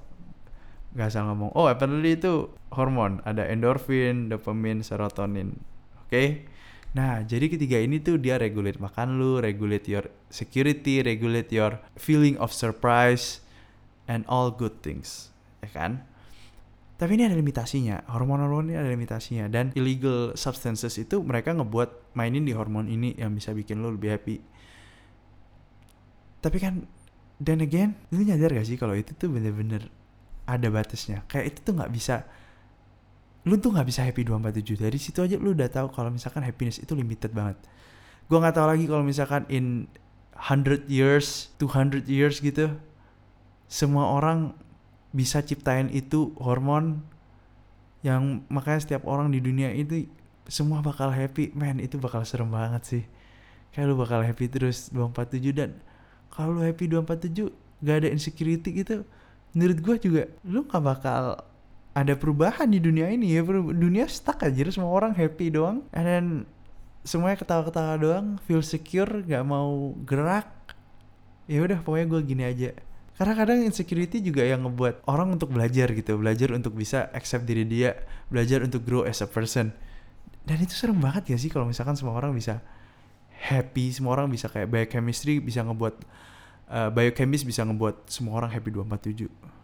nggak 0.93 1.09
asal 1.09 1.25
ngomong 1.25 1.49
oh 1.57 1.65
apparently 1.65 2.13
itu 2.13 2.53
hormon 2.69 3.17
ada 3.25 3.49
endorfin 3.49 4.29
dopamin 4.29 4.85
serotonin. 4.85 5.57
Oke? 6.05 6.09
okay? 6.13 6.27
Nah, 6.93 7.25
jadi 7.25 7.49
ketiga 7.49 7.81
ini 7.81 7.97
tuh 7.97 8.21
dia 8.21 8.37
regulate 8.37 8.77
makan 8.77 9.17
lu, 9.17 9.41
regulate 9.41 9.89
your 9.89 10.05
security, 10.29 11.01
regulate 11.01 11.49
your 11.49 11.81
feeling 11.97 12.37
of 12.37 12.53
surprise 12.53 13.41
and 14.05 14.21
all 14.29 14.53
good 14.53 14.77
things, 14.85 15.33
ya 15.65 15.73
kan? 15.73 16.05
Tapi 17.01 17.17
ini 17.17 17.25
ada 17.25 17.33
limitasinya, 17.33 18.05
hormon-hormon 18.05 18.69
ini 18.69 18.77
ada 18.77 18.93
limitasinya 18.93 19.49
dan 19.49 19.73
illegal 19.73 20.37
substances 20.37 20.93
itu 21.01 21.17
mereka 21.25 21.57
ngebuat 21.57 22.13
mainin 22.13 22.45
di 22.45 22.53
hormon 22.53 22.85
ini 22.85 23.17
yang 23.17 23.33
bisa 23.33 23.57
bikin 23.57 23.81
lu 23.81 23.97
lebih 23.97 24.13
happy. 24.13 24.37
Tapi 26.45 26.57
kan, 26.61 26.85
dan 27.41 27.65
again, 27.65 27.97
lu 28.13 28.21
nyadar 28.21 28.53
gak 28.53 28.69
sih 28.69 28.77
kalau 28.77 28.93
itu 28.93 29.17
tuh 29.17 29.33
bener-bener 29.33 29.89
ada 30.45 30.67
batasnya? 30.69 31.25
Kayak 31.25 31.57
itu 31.57 31.59
tuh 31.65 31.73
nggak 31.73 31.89
bisa 31.89 32.27
lu 33.43 33.59
tuh 33.59 33.75
nggak 33.75 33.87
bisa 33.87 34.01
happy 34.07 34.23
247 34.23 34.79
dari 34.79 34.99
situ 34.99 35.19
aja 35.19 35.35
lu 35.35 35.51
udah 35.51 35.67
tahu 35.67 35.91
kalau 35.91 36.07
misalkan 36.07 36.43
happiness 36.47 36.79
itu 36.79 36.95
limited 36.95 37.35
banget. 37.35 37.59
Gue 38.31 38.39
nggak 38.39 38.55
tahu 38.55 38.67
lagi 38.71 38.85
kalau 38.87 39.03
misalkan 39.03 39.43
in 39.51 39.91
100 40.39 40.87
years 40.87 41.51
200 41.59 42.07
years 42.07 42.39
gitu 42.39 42.71
semua 43.67 44.15
orang 44.15 44.55
bisa 45.11 45.43
ciptain 45.43 45.91
itu 45.91 46.31
hormon 46.39 47.03
yang 48.03 48.43
makanya 48.51 48.83
setiap 48.83 49.03
orang 49.07 49.31
di 49.31 49.39
dunia 49.39 49.71
itu 49.71 50.07
semua 50.47 50.83
bakal 50.83 51.11
happy. 51.11 51.55
Man 51.55 51.79
itu 51.79 51.95
bakal 51.99 52.27
serem 52.27 52.51
banget 52.51 52.83
sih. 52.83 53.03
Kayak 53.71 53.91
lu 53.91 53.95
bakal 53.99 54.23
happy 54.23 54.45
terus 54.51 54.91
247 54.91 55.55
dan 55.55 55.71
kalau 56.31 56.57
lu 56.57 56.61
happy 56.63 56.89
247 56.89 57.51
gak 57.83 57.95
ada 58.03 58.09
insecurity 58.09 58.69
gitu 58.71 59.03
menurut 59.53 59.77
gue 59.83 59.95
juga 60.01 60.23
lu 60.47 60.65
gak 60.65 60.81
bakal 60.81 61.43
ada 61.93 62.17
perubahan 62.17 62.65
di 62.65 62.81
dunia 62.81 63.05
ini 63.13 63.37
ya 63.37 63.45
dunia 63.45 64.09
stuck 64.09 64.41
aja 64.41 64.65
semua 64.73 64.89
orang 64.89 65.13
happy 65.13 65.53
doang. 65.53 65.85
And 65.93 66.05
then 66.05 66.25
semuanya 67.05 67.37
ketawa-ketawa 67.37 67.93
doang 68.01 68.27
feel 68.49 68.65
secure 68.65 69.21
nggak 69.21 69.45
mau 69.45 69.93
gerak. 70.01 70.49
Ya 71.45 71.61
udah 71.61 71.79
pokoknya 71.85 72.05
gue 72.09 72.21
gini 72.25 72.43
aja. 72.49 72.69
Karena 73.13 73.33
kadang 73.37 73.61
insecurity 73.61 74.25
juga 74.25 74.41
yang 74.41 74.65
ngebuat 74.65 75.05
orang 75.05 75.37
untuk 75.37 75.53
belajar 75.53 75.93
gitu 75.93 76.17
belajar 76.17 76.49
untuk 76.49 76.73
bisa 76.73 77.13
accept 77.13 77.45
diri 77.45 77.61
dia 77.61 77.93
belajar 78.25 78.65
untuk 78.65 78.81
grow 78.81 79.05
as 79.05 79.21
a 79.21 79.29
person. 79.29 79.69
Dan 80.43 80.57
itu 80.59 80.73
serem 80.73 80.97
banget 80.97 81.29
ya 81.29 81.37
sih 81.37 81.53
kalau 81.53 81.69
misalkan 81.69 81.93
semua 81.93 82.17
orang 82.17 82.33
bisa 82.33 82.57
happy 83.43 83.91
semua 83.91 84.15
orang 84.15 84.31
bisa 84.31 84.47
kayak 84.47 84.71
biochemistry 84.71 85.43
bisa 85.43 85.61
ngebuat 85.61 85.95
uh, 86.71 86.89
biochemist 86.89 87.43
bisa 87.43 87.67
ngebuat 87.67 88.07
semua 88.07 88.39
orang 88.39 88.49
happy 88.55 88.71
247 88.71 89.62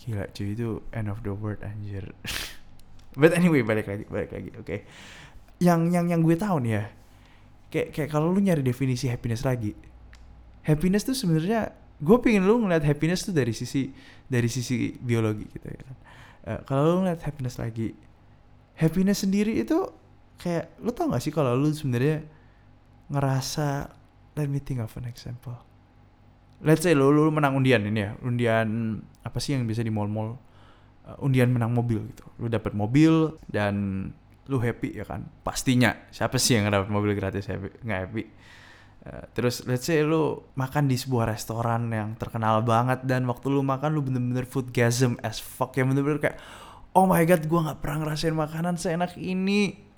gila 0.00 0.24
cuy 0.32 0.56
itu 0.56 0.80
end 0.96 1.12
of 1.12 1.20
the 1.20 1.32
world 1.32 1.60
anjir. 1.60 2.08
But 3.20 3.36
anyway 3.36 3.60
balik 3.60 3.86
lagi 3.86 4.08
balik 4.08 4.32
lagi 4.32 4.50
oke. 4.56 4.64
Okay. 4.64 4.80
yang 5.60 5.92
yang 5.92 6.08
yang 6.08 6.24
gue 6.24 6.34
tahu 6.40 6.56
nih 6.64 6.72
ya 6.72 6.84
kayak 7.70 7.88
kayak 7.92 8.08
kalau 8.10 8.32
lu 8.32 8.40
nyari 8.40 8.64
definisi 8.64 9.06
happiness 9.12 9.44
lagi 9.44 9.76
happiness 10.64 11.04
tuh 11.06 11.14
sebenarnya 11.14 11.70
gue 12.00 12.16
pengen 12.18 12.48
lu 12.48 12.64
ngeliat 12.64 12.82
happiness 12.82 13.22
tuh 13.28 13.36
dari 13.36 13.52
sisi 13.52 13.92
dari 14.24 14.48
sisi 14.48 14.96
biologi 14.96 15.44
gitu 15.52 15.68
ya 15.68 15.80
uh, 16.48 16.60
kalau 16.64 16.96
lu 16.96 16.96
ngeliat 17.04 17.20
happiness 17.22 17.60
lagi 17.60 17.92
happiness 18.80 19.22
sendiri 19.22 19.60
itu 19.60 19.76
kayak 20.40 20.72
lu 20.80 20.90
tau 20.90 21.12
gak 21.12 21.20
sih 21.20 21.30
kalau 21.30 21.52
lu 21.52 21.68
sebenarnya 21.70 22.24
ngerasa 23.12 23.92
let 24.40 24.48
me 24.48 24.58
think 24.58 24.80
of 24.80 24.90
an 24.96 25.04
example 25.04 25.54
let's 26.60 26.84
say 26.84 26.92
lo 26.92 27.08
lo 27.08 27.32
menang 27.32 27.56
undian 27.56 27.80
ini 27.88 28.00
ya 28.04 28.12
undian 28.20 29.00
apa 29.24 29.38
sih 29.40 29.56
yang 29.56 29.64
bisa 29.64 29.80
di 29.80 29.92
mall-mall 29.92 30.36
uh, 31.08 31.16
undian 31.24 31.48
menang 31.52 31.72
mobil 31.72 32.04
gitu. 32.12 32.24
Lo 32.40 32.46
dapet 32.48 32.76
mobil 32.76 33.36
dan 33.48 34.08
lo 34.48 34.60
happy 34.60 35.00
ya 35.00 35.04
kan? 35.08 35.24
Pastinya 35.40 35.96
siapa 36.12 36.36
sih 36.36 36.60
yang 36.60 36.68
dapat 36.68 36.92
mobil 36.92 37.16
gratis 37.16 37.48
happy 37.48 37.80
nggak 37.84 38.00
happy? 38.08 38.24
Uh, 39.00 39.24
terus 39.32 39.64
let's 39.64 39.88
say 39.88 40.04
lo 40.04 40.52
makan 40.60 40.84
di 40.84 41.00
sebuah 41.00 41.32
restoran 41.32 41.88
yang 41.88 42.20
terkenal 42.20 42.60
banget 42.60 43.00
dan 43.08 43.24
waktu 43.24 43.48
lo 43.48 43.64
makan 43.64 43.96
lo 43.96 44.04
bener-bener 44.04 44.44
food 44.44 44.68
gasm 44.76 45.16
as 45.24 45.40
fuck 45.40 45.72
yang 45.80 45.88
bener-bener 45.88 46.20
kayak 46.20 46.36
oh 46.92 47.08
my 47.08 47.24
god 47.24 47.40
gue 47.40 47.60
nggak 47.64 47.80
pernah 47.80 48.04
ngerasain 48.04 48.36
makanan 48.36 48.76
seenak 48.76 49.16
ini. 49.16 49.88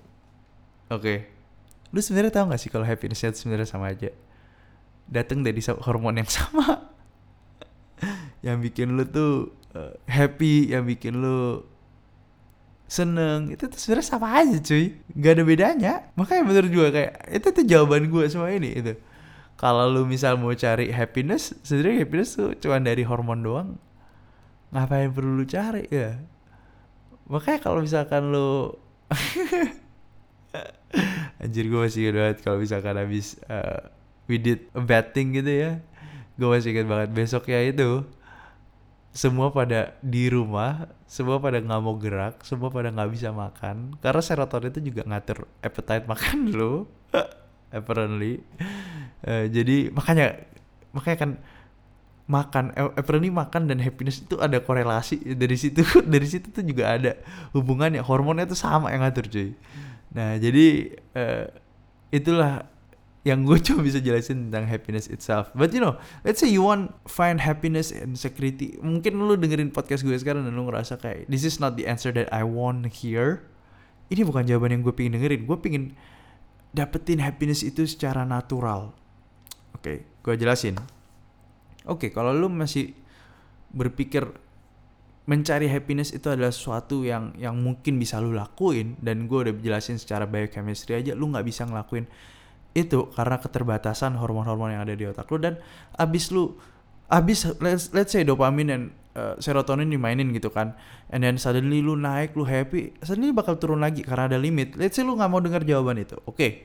Oke. 0.92 1.02
Okay. 1.02 1.19
lu 1.92 2.00
sebenarnya 2.00 2.33
tahu 2.33 2.45
gak 2.49 2.61
sih 2.61 2.73
kalau 2.73 2.88
happiness 2.88 3.21
itu 3.21 3.45
sebenarnya 3.45 3.69
sama 3.69 3.92
aja 3.92 4.09
datang 5.09 5.43
dari 5.43 5.59
hormon 5.63 6.21
yang 6.21 6.31
sama. 6.31 6.67
Yang 8.47 8.59
bikin 8.67 8.99
lu 8.99 9.07
tuh 9.07 9.55
uh, 9.79 9.95
happy 10.11 10.75
yang 10.75 10.83
bikin 10.83 11.23
lu 11.23 11.63
seneng. 12.91 13.55
Itu 13.55 13.71
tuh 13.71 13.79
sebenarnya 13.79 14.09
sama 14.11 14.35
aja 14.35 14.59
cuy. 14.59 14.99
Nggak 15.15 15.33
ada 15.39 15.45
bedanya. 15.47 15.93
Makanya 16.19 16.43
bener 16.51 16.67
juga 16.67 16.91
kayak 16.91 17.31
itu 17.31 17.49
tuh 17.55 17.63
jawaban 17.63 18.11
gue 18.11 18.27
semua 18.27 18.51
ini 18.51 18.75
itu. 18.75 18.99
Kalau 19.55 19.87
lu 19.87 20.03
misal 20.03 20.35
mau 20.43 20.51
cari 20.59 20.91
happiness 20.91 21.55
sebenarnya 21.63 22.03
happiness 22.03 22.35
tuh 22.35 22.59
cuma 22.59 22.83
dari 22.83 23.07
hormon 23.07 23.47
doang. 23.47 23.79
Ngapain 24.75 25.15
perlu 25.15 25.39
lu 25.39 25.47
cari 25.47 25.87
ya? 25.87 26.19
Makanya 27.31 27.63
kalau 27.63 27.87
misalkan 27.87 28.35
lu 28.35 28.75
anjir 31.43 31.65
gue 31.67 31.81
masih 31.81 32.13
banget 32.13 32.39
kalau 32.45 32.59
misalkan 32.61 32.97
habis 32.99 33.41
uh, 33.49 33.89
we 34.33 34.41
did 34.41 34.65
a 34.73 34.81
bad 34.81 35.12
thing 35.12 35.37
gitu 35.37 35.53
ya. 35.53 35.73
Gue 36.41 36.49
masih 36.49 36.73
ingat 36.73 36.89
banget 36.89 37.11
besok 37.12 37.53
ya 37.53 37.61
itu 37.61 38.09
semua 39.12 39.53
pada 39.53 39.92
di 40.01 40.33
rumah 40.33 40.88
semua 41.05 41.37
pada 41.37 41.61
nggak 41.61 41.81
mau 41.85 42.01
gerak 42.01 42.40
semua 42.49 42.73
pada 42.73 42.88
nggak 42.88 43.11
bisa 43.12 43.29
makan. 43.29 44.01
Karena 44.01 44.25
serotonin 44.25 44.73
itu 44.73 44.81
juga 44.88 45.05
ngatur 45.05 45.45
appetite 45.61 46.09
makan 46.09 46.49
lo 46.57 46.88
apparently. 47.68 48.40
Uh, 49.21 49.45
jadi 49.53 49.92
makanya 49.92 50.40
makanya 50.97 51.18
kan 51.21 51.31
makan 52.33 52.73
eh, 52.73 52.88
apparently 52.97 53.29
makan 53.29 53.68
dan 53.68 53.77
happiness 53.85 54.25
itu 54.25 54.40
ada 54.40 54.64
korelasi. 54.64 55.37
Dari 55.37 55.57
situ 55.61 55.85
dari 56.16 56.25
situ 56.25 56.49
tuh 56.49 56.64
juga 56.64 56.97
ada 56.97 57.21
hubungannya 57.53 58.01
hormonnya 58.01 58.49
itu 58.49 58.57
sama 58.57 58.88
yang 58.97 59.05
ngatur 59.05 59.29
cuy. 59.29 59.53
Nah 60.16 60.40
jadi 60.40 60.97
uh, 61.12 61.47
itulah 62.09 62.72
yang 63.23 63.47
gue 63.47 63.59
cuma 63.67 63.87
bisa 63.87 64.03
jelasin 64.03 64.51
tentang 64.51 64.67
happiness 64.67 65.07
itself. 65.07 65.51
But 65.55 65.71
you 65.71 65.83
know, 65.83 65.99
let's 66.27 66.43
say 66.43 66.51
you 66.51 66.67
want 66.67 66.95
find 67.07 67.39
happiness 67.39 67.95
and 67.95 68.19
security. 68.19 68.79
Mungkin 68.83 69.15
lu 69.15 69.39
dengerin 69.39 69.71
podcast 69.71 70.03
gue 70.03 70.15
sekarang 70.19 70.43
dan 70.43 70.55
lu 70.55 70.67
ngerasa 70.67 70.99
kayak 70.99 71.31
this 71.31 71.47
is 71.47 71.63
not 71.63 71.79
the 71.79 71.87
answer 71.87 72.11
that 72.15 72.31
I 72.35 72.43
want 72.43 72.91
here. 72.91 73.47
Ini 74.11 74.27
bukan 74.27 74.45
jawaban 74.45 74.75
yang 74.75 74.83
gue 74.83 74.93
pingin 74.93 75.17
dengerin. 75.17 75.47
Gue 75.47 75.57
pingin 75.63 75.95
dapetin 76.75 77.23
happiness 77.23 77.63
itu 77.63 77.87
secara 77.87 78.27
natural. 78.27 78.93
Oke, 79.73 79.81
okay, 79.81 79.97
gue 80.21 80.35
jelasin. 80.37 80.77
Oke, 81.87 82.07
okay, 82.07 82.11
kalau 82.11 82.35
lu 82.35 82.51
masih 82.51 82.93
berpikir 83.73 84.29
mencari 85.23 85.71
happiness 85.71 86.11
itu 86.11 86.27
adalah 86.27 86.51
sesuatu 86.51 87.07
yang 87.07 87.31
yang 87.39 87.55
mungkin 87.55 87.97
bisa 87.97 88.19
lu 88.19 88.35
lakuin 88.35 88.99
dan 88.99 89.31
gue 89.31 89.39
udah 89.39 89.55
jelasin 89.63 89.95
secara 89.95 90.27
biochemistry 90.27 90.99
aja 90.99 91.15
lu 91.15 91.31
nggak 91.31 91.47
bisa 91.47 91.63
ngelakuin 91.63 92.11
itu 92.73 93.13
karena 93.13 93.37
keterbatasan 93.37 94.17
hormon-hormon 94.17 94.73
yang 94.73 94.83
ada 94.85 94.97
di 94.97 95.05
otak 95.05 95.29
lu 95.29 95.37
dan 95.37 95.61
abis 95.97 96.33
lu 96.33 96.57
abis 97.13 97.53
let's, 97.61 97.93
let's 97.93 98.13
say 98.17 98.25
dopamin 98.25 98.67
dan 98.69 98.83
uh, 99.17 99.37
serotonin 99.37 99.89
dimainin 99.93 100.33
gitu 100.33 100.49
kan 100.49 100.73
and 101.13 101.21
then 101.21 101.37
suddenly 101.37 101.85
lu 101.85 101.93
naik 101.97 102.33
lu 102.33 102.49
happy 102.49 102.97
suddenly 103.05 103.33
bakal 103.33 103.61
turun 103.61 103.85
lagi 103.85 104.01
karena 104.01 104.33
ada 104.33 104.39
limit 104.41 104.73
let's 104.81 104.97
say 104.97 105.05
lu 105.05 105.13
nggak 105.13 105.29
mau 105.29 105.41
dengar 105.45 105.61
jawaban 105.69 106.01
itu 106.01 106.17
oke 106.25 106.37
okay. 106.37 106.65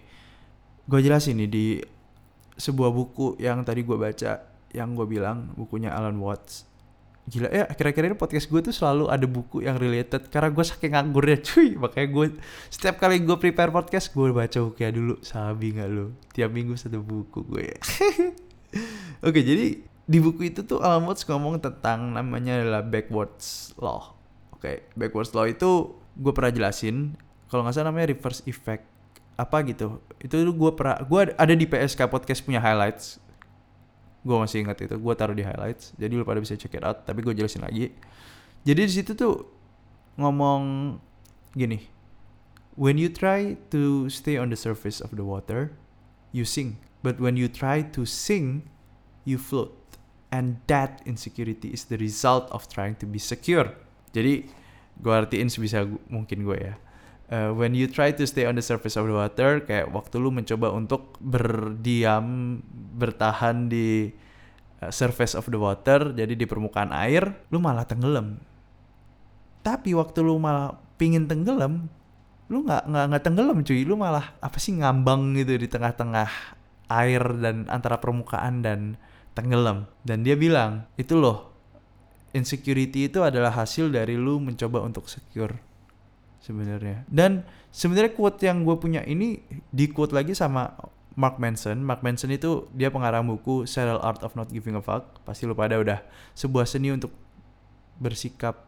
gue 0.87 0.99
jelasin 1.03 1.43
nih 1.43 1.49
di 1.51 1.65
sebuah 2.55 2.89
buku 2.89 3.35
yang 3.43 3.61
tadi 3.67 3.83
gue 3.83 3.97
baca 3.99 4.47
yang 4.71 4.95
gue 4.95 5.05
bilang 5.05 5.51
bukunya 5.59 5.91
Alan 5.91 6.17
Watts 6.23 6.63
gila 7.27 7.51
ya 7.51 7.67
kira-kira 7.75 8.07
ini 8.07 8.15
podcast 8.15 8.47
gue 8.47 8.61
tuh 8.63 8.71
selalu 8.71 9.11
ada 9.11 9.27
buku 9.27 9.59
yang 9.59 9.75
related 9.75 10.31
karena 10.31 10.47
gue 10.47 10.63
saking 10.63 10.95
nganggurnya 10.95 11.37
cuy. 11.43 11.75
Makanya 11.75 12.07
gue 12.07 12.25
setiap 12.71 12.95
kali 13.03 13.19
gue 13.19 13.35
prepare 13.35 13.67
podcast 13.67 14.15
gue 14.15 14.31
baca 14.31 14.57
buku 14.63 14.79
ya 14.79 14.91
dulu. 14.95 15.19
Sabi 15.19 15.75
nggak 15.75 15.89
lo 15.91 16.15
tiap 16.31 16.55
minggu 16.55 16.79
satu 16.79 17.03
buku 17.03 17.43
gue. 17.43 17.67
Oke 19.27 19.43
jadi 19.43 19.83
di 20.07 20.17
buku 20.23 20.47
itu 20.47 20.63
tuh 20.63 20.79
Alan 20.79 21.03
Watts 21.03 21.27
ngomong 21.27 21.59
tentang 21.59 22.15
namanya 22.15 22.63
adalah 22.63 22.81
backwards 22.87 23.75
law. 23.75 24.15
Oke 24.55 24.87
backwards 24.95 25.35
law 25.35 25.43
itu 25.43 25.99
gue 26.15 26.31
pernah 26.31 26.55
jelasin 26.55 27.19
kalau 27.51 27.67
nggak 27.67 27.75
salah 27.75 27.91
namanya 27.91 28.15
reverse 28.15 28.39
effect 28.47 28.87
apa 29.35 29.67
gitu. 29.67 29.99
Itu 30.23 30.47
gue 30.47 30.71
pernah 30.79 31.03
gue 31.03 31.35
ada 31.35 31.51
di 31.51 31.67
PSK 31.67 32.07
podcast 32.07 32.39
punya 32.39 32.63
highlights 32.63 33.19
gue 34.23 34.37
masih 34.37 34.65
ingat 34.65 34.77
itu. 34.81 34.95
Gue 34.97 35.13
taruh 35.13 35.35
di 35.37 35.45
highlights 35.45 35.93
jadi 35.99 36.13
lu 36.17 36.25
pada 36.25 36.41
bisa 36.41 36.57
check 36.57 36.73
it 36.73 36.83
out 36.85 37.05
tapi 37.05 37.21
gue 37.21 37.33
jelasin 37.33 37.65
lagi. 37.65 37.93
Jadi 38.63 38.81
di 38.83 38.93
situ 38.93 39.11
tuh 39.13 39.45
ngomong 40.17 40.97
gini 41.53 41.87
when 42.77 42.97
you 42.97 43.09
try 43.09 43.57
to 43.73 44.09
stay 44.09 44.37
on 44.37 44.53
the 44.53 44.59
surface 44.59 45.01
of 45.01 45.13
the 45.13 45.25
water 45.25 45.73
you 46.31 46.45
sink. 46.45 46.77
But 47.05 47.21
when 47.21 47.37
you 47.37 47.47
try 47.47 47.85
to 47.93 48.03
sing 48.03 48.67
you 49.27 49.37
float. 49.37 49.75
And 50.31 50.59
that 50.67 51.03
insecurity 51.07 51.71
is 51.71 51.87
the 51.91 51.99
result 51.99 52.47
of 52.51 52.67
trying 52.71 52.95
to 53.03 53.05
be 53.07 53.19
secure. 53.19 53.71
Jadi 54.15 54.47
gue 54.97 55.13
artiin 55.13 55.51
sebisa 55.51 55.83
mungkin 56.09 56.41
gue 56.47 56.57
ya 56.57 56.73
uh, 57.31 57.51
when 57.53 57.75
you 57.75 57.87
try 57.87 58.11
to 58.11 58.23
stay 58.23 58.47
on 58.47 58.55
the 58.55 58.65
surface 58.65 58.95
of 58.95 59.07
the 59.07 59.15
water 59.15 59.63
kayak 59.63 59.91
waktu 59.91 60.15
lu 60.19 60.31
mencoba 60.31 60.71
untuk 60.71 61.15
berdiam 61.19 62.59
bertahan 62.97 63.67
di 63.67 64.11
uh, 64.83 64.91
surface 64.91 65.35
of 65.35 65.47
the 65.47 65.59
water 65.59 66.11
jadi 66.15 66.33
di 66.33 66.45
permukaan 66.47 66.91
air 66.95 67.43
lu 67.51 67.59
malah 67.59 67.83
tenggelam. 67.87 68.39
Tapi 69.63 69.91
waktu 69.91 70.23
lu 70.23 70.39
malah 70.39 70.79
pingin 70.95 71.27
tenggelam 71.27 71.91
lu 72.47 72.63
nggak 72.63 72.87
nggak 72.87 73.05
nggak 73.11 73.23
tenggelam 73.23 73.57
cuy. 73.63 73.81
Lu 73.83 73.95
malah 73.99 74.35
apa 74.39 74.57
sih 74.57 74.75
ngambang 74.79 75.35
gitu 75.35 75.59
di 75.59 75.67
tengah-tengah 75.67 76.29
air 76.87 77.23
dan 77.43 77.67
antara 77.67 77.99
permukaan 77.99 78.63
dan 78.63 78.95
tenggelam. 79.35 79.91
Dan 80.07 80.23
dia 80.23 80.39
bilang 80.39 80.87
itu 80.95 81.19
loh 81.19 81.51
insecurity 82.31 83.11
itu 83.11 83.19
adalah 83.23 83.51
hasil 83.51 83.91
dari 83.91 84.15
lu 84.15 84.39
mencoba 84.39 84.79
untuk 84.83 85.11
secure 85.11 85.66
sebenarnya. 86.47 87.03
Dan 87.11 87.43
sebenarnya 87.75 88.15
quote 88.15 88.39
yang 88.47 88.63
gue 88.63 88.75
punya 88.79 89.03
ini 89.03 89.43
di 89.67 89.91
quote 89.91 90.15
lagi 90.15 90.31
sama 90.31 90.71
Mark 91.19 91.35
Manson. 91.43 91.83
Mark 91.83 91.99
Manson 91.99 92.31
itu 92.31 92.71
dia 92.71 92.87
pengarang 92.87 93.27
buku 93.27 93.67
Serial 93.67 93.99
Art 93.99 94.23
of 94.23 94.39
Not 94.39 94.47
Giving 94.55 94.79
a 94.79 94.83
Fuck. 94.83 95.27
Pasti 95.27 95.43
lu 95.43 95.57
pada 95.57 95.75
udah 95.75 95.99
sebuah 96.31 96.63
seni 96.63 96.95
untuk 96.95 97.11
bersikap 97.99 98.63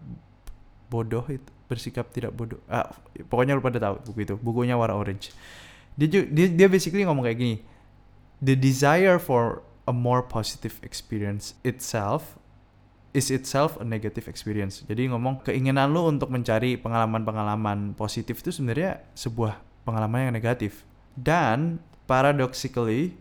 bodoh 0.90 1.24
itu 1.30 1.46
bersikap 1.70 2.10
tidak 2.10 2.34
bodoh 2.34 2.58
ah 2.66 2.90
pokoknya 3.30 3.54
lu 3.54 3.62
pada 3.62 3.78
tahu 3.78 4.02
buku 4.10 4.20
itu 4.26 4.36
bukunya 4.42 4.74
warna 4.74 4.98
orange 4.98 5.30
dia 5.94 6.26
dia 6.26 6.50
dia 6.50 6.66
basically 6.66 7.06
ngomong 7.06 7.30
kayak 7.30 7.38
gini 7.38 7.56
the 8.42 8.58
desire 8.58 9.22
for 9.22 9.62
a 9.86 9.94
more 9.94 10.26
positive 10.26 10.82
experience 10.82 11.54
itself 11.62 12.39
is 13.20 13.28
itself 13.28 13.76
a 13.78 13.86
negative 13.86 14.32
experience. 14.32 14.80
Jadi 14.88 15.12
ngomong 15.12 15.44
keinginan 15.44 15.92
lu 15.92 16.08
untuk 16.08 16.32
mencari 16.32 16.80
pengalaman-pengalaman 16.80 17.92
positif 18.00 18.40
itu 18.40 18.56
sebenarnya 18.56 19.04
sebuah 19.12 19.60
pengalaman 19.84 20.32
yang 20.32 20.36
negatif. 20.40 20.88
Dan 21.20 21.84
paradoxically, 22.08 23.20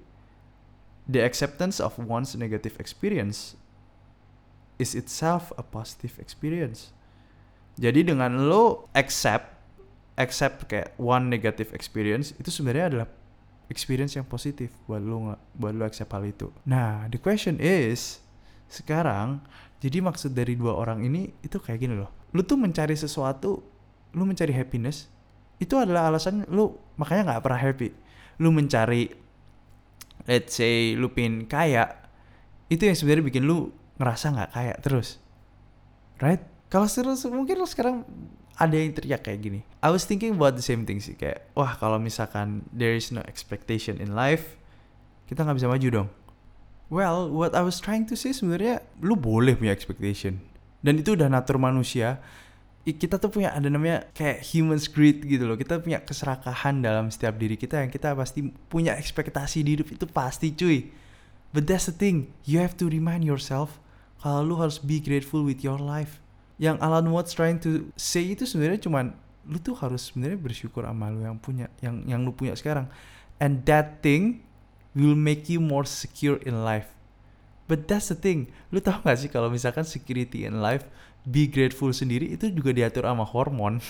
the 1.11 1.19
acceptance 1.19 1.83
of 1.83 1.99
one's 1.99 2.39
negative 2.39 2.79
experience 2.79 3.59
is 4.79 4.95
itself 4.95 5.51
a 5.59 5.65
positive 5.67 6.15
experience. 6.23 6.95
Jadi 7.75 8.07
dengan 8.07 8.47
lo 8.47 8.87
accept 8.95 9.59
accept 10.19 10.67
kayak 10.67 10.99
one 10.99 11.31
negative 11.31 11.71
experience 11.75 12.35
itu 12.39 12.51
sebenarnya 12.51 12.87
adalah 12.91 13.09
experience 13.71 14.19
yang 14.19 14.27
positif 14.27 14.75
buat 14.91 14.99
lo 14.99 15.39
buat 15.55 15.75
lo 15.75 15.87
accept 15.87 16.11
hal 16.11 16.27
itu. 16.27 16.51
Nah, 16.67 17.07
the 17.11 17.19
question 17.19 17.59
is 17.63 18.23
sekarang 18.69 19.41
jadi 19.79 20.03
maksud 20.03 20.35
dari 20.35 20.59
dua 20.59 20.75
orang 20.75 21.07
ini 21.07 21.31
itu 21.41 21.57
kayak 21.57 21.79
gini 21.81 21.95
loh. 21.95 22.11
Lu 22.35 22.43
tuh 22.43 22.59
mencari 22.59 22.99
sesuatu, 22.99 23.63
lu 24.13 24.23
mencari 24.27 24.51
happiness, 24.53 25.07
itu 25.63 25.75
adalah 25.79 26.11
alasan 26.11 26.45
lu 26.51 26.75
makanya 26.99 27.35
nggak 27.35 27.43
pernah 27.43 27.61
happy. 27.63 27.89
Lu 28.43 28.51
mencari 28.51 29.09
let's 30.27 30.59
say 30.59 30.99
lu 30.99 31.09
pin 31.15 31.47
kaya, 31.47 31.89
itu 32.69 32.85
yang 32.85 32.99
sebenarnya 32.99 33.25
bikin 33.25 33.47
lu 33.47 33.71
ngerasa 33.97 34.35
nggak 34.35 34.51
kaya 34.53 34.75
terus. 34.83 35.23
Right? 36.19 36.43
Kalau 36.69 36.91
terus 36.91 37.23
mungkin 37.31 37.57
lu 37.63 37.67
sekarang 37.71 38.03
ada 38.59 38.75
yang 38.75 38.91
teriak 38.93 39.23
kayak 39.23 39.41
gini. 39.41 39.61
I 39.79 39.95
was 39.95 40.03
thinking 40.03 40.35
about 40.35 40.59
the 40.59 40.67
same 40.67 40.83
thing 40.83 40.99
sih 40.99 41.15
kayak 41.15 41.47
wah 41.55 41.79
kalau 41.79 42.03
misalkan 42.03 42.67
there 42.75 42.99
is 42.99 43.15
no 43.15 43.23
expectation 43.31 44.03
in 44.03 44.19
life, 44.19 44.59
kita 45.31 45.47
nggak 45.47 45.63
bisa 45.63 45.71
maju 45.71 45.89
dong 46.03 46.09
Well, 46.89 47.29
what 47.29 47.53
I 47.53 47.61
was 47.61 47.85
trying 47.85 48.09
to 48.09 48.17
say 48.17 48.33
sebenarnya 48.33 48.81
lu 49.05 49.13
boleh 49.13 49.53
punya 49.53 49.77
expectation. 49.77 50.41
Dan 50.81 50.97
itu 51.05 51.13
udah 51.13 51.29
natur 51.29 51.61
manusia. 51.61 52.17
Kita 52.89 53.21
tuh 53.21 53.29
punya 53.29 53.53
ada 53.53 53.69
namanya 53.69 54.09
kayak 54.17 54.41
human 54.41 54.81
greed 54.81 55.21
gitu 55.29 55.45
loh. 55.45 55.61
Kita 55.61 55.77
punya 55.85 56.01
keserakahan 56.01 56.81
dalam 56.81 57.13
setiap 57.13 57.37
diri 57.37 57.61
kita 57.61 57.85
yang 57.85 57.93
kita 57.93 58.17
pasti 58.17 58.49
punya 58.73 58.97
ekspektasi 58.97 59.61
di 59.61 59.77
hidup 59.77 59.89
itu 59.93 60.09
pasti 60.09 60.57
cuy. 60.57 60.89
But 61.53 61.69
that's 61.69 61.89
the 61.89 61.97
thing, 61.97 62.33
you 62.49 62.61
have 62.65 62.77
to 62.81 62.89
remind 62.89 63.25
yourself 63.25 63.77
kalau 64.25 64.45
lu 64.45 64.55
harus 64.57 64.81
be 64.81 65.01
grateful 65.05 65.45
with 65.45 65.61
your 65.61 65.77
life. 65.77 66.25
Yang 66.57 66.81
Alan 66.81 67.13
Watts 67.13 67.37
trying 67.37 67.61
to 67.69 67.93
say 68.01 68.33
itu 68.33 68.49
sebenarnya 68.49 68.81
cuman 68.89 69.13
lu 69.45 69.61
tuh 69.61 69.77
harus 69.77 70.09
sebenarnya 70.09 70.41
bersyukur 70.41 70.89
sama 70.89 71.13
lu 71.13 71.25
yang 71.25 71.37
punya 71.37 71.69
yang 71.85 72.01
yang 72.09 72.21
lu 72.25 72.33
punya 72.33 72.57
sekarang. 72.57 72.89
And 73.37 73.69
that 73.69 74.01
thing 74.01 74.48
will 74.97 75.17
make 75.19 75.49
you 75.49 75.61
more 75.61 75.85
secure 75.85 76.41
in 76.45 76.65
life. 76.65 76.93
But 77.69 77.85
that's 77.85 78.09
the 78.09 78.17
thing. 78.17 78.49
Lu 78.73 78.81
tau 78.81 79.05
gak 79.05 79.21
sih 79.21 79.29
kalau 79.29 79.53
misalkan 79.53 79.85
security 79.85 80.49
in 80.49 80.65
life, 80.65 80.89
be 81.29 81.45
grateful 81.45 81.93
sendiri 81.93 82.33
itu 82.33 82.49
juga 82.49 82.73
diatur 82.73 83.05
sama 83.05 83.29
hormon. 83.29 83.85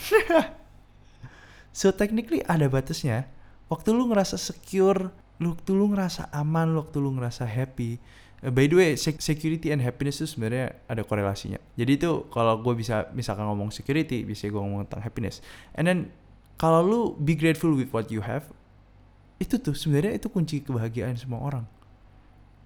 so 1.78 1.94
technically 1.94 2.42
ada 2.50 2.66
batasnya. 2.66 3.30
Waktu 3.70 3.94
lu 3.94 4.10
ngerasa 4.10 4.34
secure, 4.34 5.14
waktu 5.38 5.70
lu 5.70 5.94
ngerasa 5.94 6.26
aman, 6.34 6.74
waktu 6.74 6.98
lu 6.98 7.14
ngerasa 7.14 7.46
happy. 7.46 8.02
Uh, 8.42 8.50
by 8.50 8.66
the 8.66 8.74
way, 8.74 8.90
security 8.98 9.70
and 9.70 9.78
happiness 9.78 10.18
itu 10.18 10.34
sebenarnya 10.34 10.74
ada 10.90 11.06
korelasinya. 11.06 11.62
Jadi 11.78 12.02
itu 12.02 12.26
kalau 12.34 12.58
gue 12.58 12.74
bisa 12.74 13.06
misalkan 13.14 13.46
ngomong 13.46 13.70
security, 13.70 14.26
bisa 14.26 14.50
gue 14.50 14.58
ngomong 14.58 14.90
tentang 14.90 15.06
happiness. 15.06 15.38
And 15.78 15.86
then 15.86 16.10
kalau 16.58 16.82
lu 16.82 17.00
be 17.22 17.38
grateful 17.38 17.70
with 17.78 17.94
what 17.94 18.10
you 18.10 18.26
have, 18.26 18.50
itu 19.38 19.54
tuh 19.58 19.74
sebenarnya 19.74 20.18
itu 20.18 20.26
kunci 20.30 20.62
kebahagiaan 20.62 21.14
semua 21.14 21.42
orang. 21.42 21.64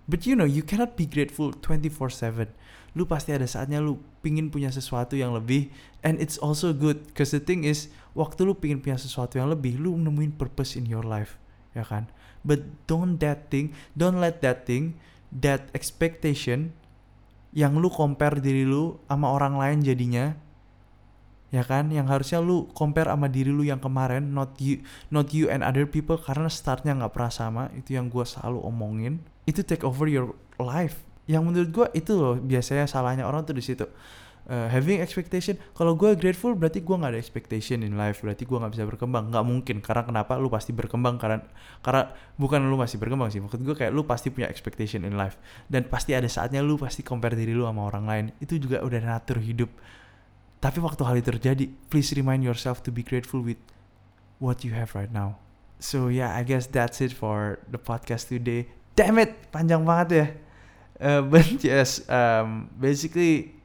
But 0.08 0.26
you 0.26 0.34
know 0.34 0.48
you 0.48 0.66
cannot 0.66 0.98
be 0.98 1.06
grateful 1.06 1.54
24/7 1.54 2.50
lu 2.92 3.08
pasti 3.08 3.32
ada 3.32 3.48
saatnya 3.48 3.80
lu 3.80 3.96
pingin 4.20 4.52
punya 4.52 4.68
sesuatu 4.68 5.16
yang 5.16 5.32
lebih 5.32 5.72
and 6.04 6.20
it's 6.20 6.36
also 6.36 6.76
good 6.76 7.00
cause 7.16 7.32
the 7.32 7.40
thing 7.40 7.64
is 7.64 7.88
waktu 8.12 8.44
lu 8.44 8.52
pingin 8.52 8.84
punya 8.84 9.00
sesuatu 9.00 9.40
yang 9.40 9.48
lebih 9.48 9.80
lu 9.80 9.96
nemuin 9.96 10.36
purpose 10.36 10.76
in 10.76 10.84
your 10.84 11.06
life 11.06 11.40
ya 11.72 11.86
kan? 11.86 12.10
But 12.44 12.66
don't 12.90 13.16
that 13.22 13.48
thing 13.48 13.72
don't 13.96 14.20
let 14.20 14.44
that 14.44 14.68
thing 14.68 14.98
that 15.32 15.72
expectation 15.72 16.76
yang 17.56 17.80
lu 17.80 17.88
compare 17.88 18.42
diri 18.42 18.68
lu 18.68 19.00
sama 19.08 19.32
orang 19.32 19.56
lain 19.56 19.78
jadinya 19.80 20.36
ya 21.52 21.62
kan? 21.62 21.92
Yang 21.92 22.06
harusnya 22.08 22.38
lu 22.40 22.66
compare 22.72 23.12
sama 23.12 23.28
diri 23.28 23.52
lu 23.52 23.62
yang 23.62 23.78
kemarin 23.78 24.32
not 24.32 24.56
you 24.58 24.80
not 25.12 25.30
you 25.30 25.52
and 25.52 25.60
other 25.60 25.84
people 25.84 26.16
karena 26.16 26.48
startnya 26.48 26.96
nggak 26.96 27.12
pernah 27.12 27.30
sama. 27.30 27.62
Itu 27.76 27.94
yang 27.94 28.08
gue 28.08 28.24
selalu 28.24 28.58
omongin. 28.64 29.20
Itu 29.44 29.60
take 29.62 29.84
over 29.84 30.08
your 30.08 30.32
life. 30.56 31.04
Yang 31.28 31.42
menurut 31.44 31.70
gue 31.70 31.86
itu 31.94 32.12
loh 32.16 32.34
biasanya 32.40 32.88
salahnya 32.88 33.28
orang 33.28 33.44
tuh 33.44 33.54
di 33.54 33.62
situ. 33.62 33.86
Uh, 34.42 34.66
having 34.66 34.98
expectation. 34.98 35.54
Kalau 35.78 35.94
gue 35.94 36.18
grateful 36.18 36.58
berarti 36.58 36.82
gue 36.82 36.96
nggak 36.98 37.14
ada 37.14 37.20
expectation 37.20 37.86
in 37.86 37.94
life. 37.94 38.26
Berarti 38.26 38.42
gue 38.42 38.58
nggak 38.58 38.72
bisa 38.74 38.84
berkembang. 38.88 39.30
Nggak 39.30 39.44
mungkin. 39.46 39.76
Karena 39.78 40.02
kenapa? 40.02 40.34
Lu 40.40 40.50
pasti 40.50 40.74
berkembang 40.74 41.14
karena 41.20 41.46
karena 41.78 42.10
bukan 42.34 42.58
lu 42.66 42.74
masih 42.74 42.98
berkembang 42.98 43.30
sih. 43.30 43.38
Maksud 43.38 43.62
gue 43.62 43.76
kayak 43.76 43.94
lu 43.94 44.02
pasti 44.02 44.34
punya 44.34 44.50
expectation 44.50 45.06
in 45.06 45.14
life. 45.14 45.38
Dan 45.70 45.86
pasti 45.86 46.16
ada 46.16 46.26
saatnya 46.26 46.58
lu 46.58 46.74
pasti 46.74 47.06
compare 47.06 47.38
diri 47.38 47.54
lu 47.54 47.68
sama 47.68 47.86
orang 47.86 48.04
lain. 48.08 48.24
Itu 48.42 48.58
juga 48.58 48.82
udah 48.82 48.98
natur 48.98 49.38
hidup 49.38 49.70
tapi 50.62 50.78
waktu 50.78 51.02
hal 51.02 51.18
itu 51.18 51.34
terjadi, 51.34 51.64
please 51.90 52.14
remind 52.14 52.46
yourself 52.46 52.86
to 52.86 52.94
be 52.94 53.02
grateful 53.02 53.42
with 53.42 53.58
what 54.38 54.62
you 54.62 54.70
have 54.70 54.94
right 54.94 55.10
now. 55.10 55.42
So 55.82 56.06
yeah, 56.06 56.30
I 56.38 56.46
guess 56.46 56.70
that's 56.70 57.02
it 57.02 57.10
for 57.10 57.58
the 57.66 57.82
podcast 57.82 58.30
today. 58.30 58.70
Damn 58.94 59.18
it, 59.18 59.34
panjang 59.50 59.82
banget 59.82 60.08
ya. 60.14 60.26
Uh, 61.02 61.20
but 61.34 61.50
yes, 61.66 62.06
um, 62.06 62.70
basically, 62.78 63.58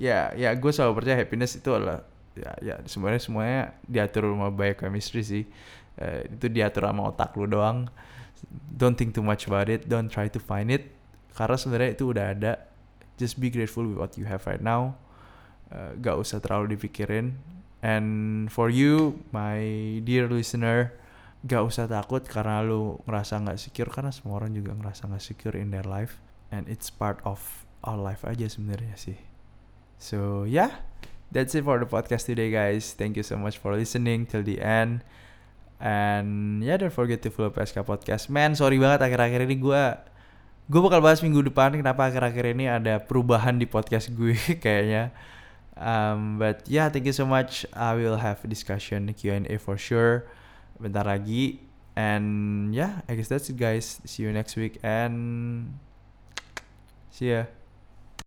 ya, 0.00 0.08
yeah, 0.08 0.24
ya, 0.32 0.40
yeah, 0.40 0.52
gue 0.56 0.72
selalu 0.72 1.04
percaya 1.04 1.20
happiness 1.20 1.60
itu 1.60 1.68
adalah 1.68 2.00
ya, 2.32 2.56
ya 2.64 2.74
sebenarnya 2.88 3.20
semuanya 3.20 3.62
diatur 3.84 4.32
sama 4.32 4.48
biochemistry 4.48 5.20
sih. 5.20 5.44
Uh, 6.00 6.24
itu 6.32 6.48
diatur 6.48 6.88
sama 6.88 7.12
otak 7.12 7.36
lu 7.36 7.44
doang. 7.44 7.92
Don't 8.72 8.96
think 8.96 9.12
too 9.12 9.20
much 9.20 9.44
about 9.44 9.68
it. 9.68 9.84
Don't 9.84 10.08
try 10.08 10.32
to 10.32 10.40
find 10.40 10.72
it. 10.72 10.88
Karena 11.36 11.60
sebenarnya 11.60 11.92
itu 11.92 12.08
udah 12.08 12.32
ada. 12.32 12.52
Just 13.20 13.36
be 13.36 13.52
grateful 13.52 13.84
with 13.84 14.00
what 14.00 14.16
you 14.16 14.24
have 14.24 14.40
right 14.48 14.64
now 14.64 14.96
uh, 15.72 15.94
gak 15.98 16.16
usah 16.18 16.38
terlalu 16.42 16.78
dipikirin. 16.78 17.36
And 17.84 18.48
for 18.50 18.72
you 18.72 19.22
my 19.30 19.62
dear 20.02 20.26
listener 20.26 20.96
gak 21.46 21.62
usah 21.62 21.86
takut 21.86 22.26
karena 22.26 22.64
lu 22.66 22.98
ngerasa 23.06 23.38
gak 23.46 23.60
secure 23.60 23.90
karena 23.92 24.10
semua 24.10 24.42
orang 24.42 24.56
juga 24.56 24.74
ngerasa 24.74 25.06
gak 25.06 25.22
secure 25.22 25.54
in 25.54 25.70
their 25.70 25.86
life. 25.86 26.18
And 26.50 26.66
it's 26.70 26.90
part 26.90 27.22
of 27.26 27.66
our 27.86 27.98
life 27.98 28.26
aja 28.26 28.50
sebenarnya 28.50 28.98
sih. 28.98 29.18
So 29.96 30.42
yeah 30.46 30.82
that's 31.30 31.54
it 31.54 31.62
for 31.62 31.78
the 31.78 31.88
podcast 31.88 32.26
today 32.26 32.50
guys. 32.50 32.94
Thank 32.94 33.18
you 33.18 33.26
so 33.26 33.38
much 33.38 33.58
for 33.58 33.74
listening 33.74 34.26
till 34.26 34.42
the 34.42 34.58
end. 34.58 35.06
And 35.78 36.62
yeah 36.64 36.80
don't 36.80 36.94
forget 36.94 37.20
to 37.26 37.30
follow 37.30 37.52
PSK 37.52 37.84
Podcast. 37.84 38.32
Man 38.32 38.56
sorry 38.56 38.80
banget 38.80 39.04
akhir-akhir 39.04 39.44
ini 39.46 39.56
gue 39.60 39.82
gue 40.66 40.80
bakal 40.82 40.98
bahas 40.98 41.22
minggu 41.22 41.46
depan 41.46 41.78
kenapa 41.78 42.10
akhir-akhir 42.10 42.58
ini 42.58 42.66
ada 42.66 42.98
perubahan 42.98 43.54
di 43.54 43.70
podcast 43.70 44.10
gue 44.10 44.34
kayaknya 44.64 45.14
Um, 45.76 46.38
but 46.38 46.64
yeah, 46.66 46.88
thank 46.88 47.06
you 47.06 47.12
so 47.12 47.26
much. 47.26 47.66
I 47.72 47.94
will 47.94 48.16
have 48.16 48.44
a 48.44 48.48
discussion 48.48 49.12
Q&A 49.12 49.58
for 49.58 49.76
sure. 49.76 50.26
Bentar 50.80 51.04
lagi. 51.04 51.60
And 51.96 52.74
yeah, 52.74 53.00
I 53.08 53.16
guess 53.16 53.28
that's 53.28 53.48
it 53.48 53.56
guys. 53.56 54.00
See 54.04 54.24
you 54.24 54.32
next 54.32 54.56
week 54.56 54.78
and 54.82 55.72
see 57.08 57.32
ya. 57.32 57.48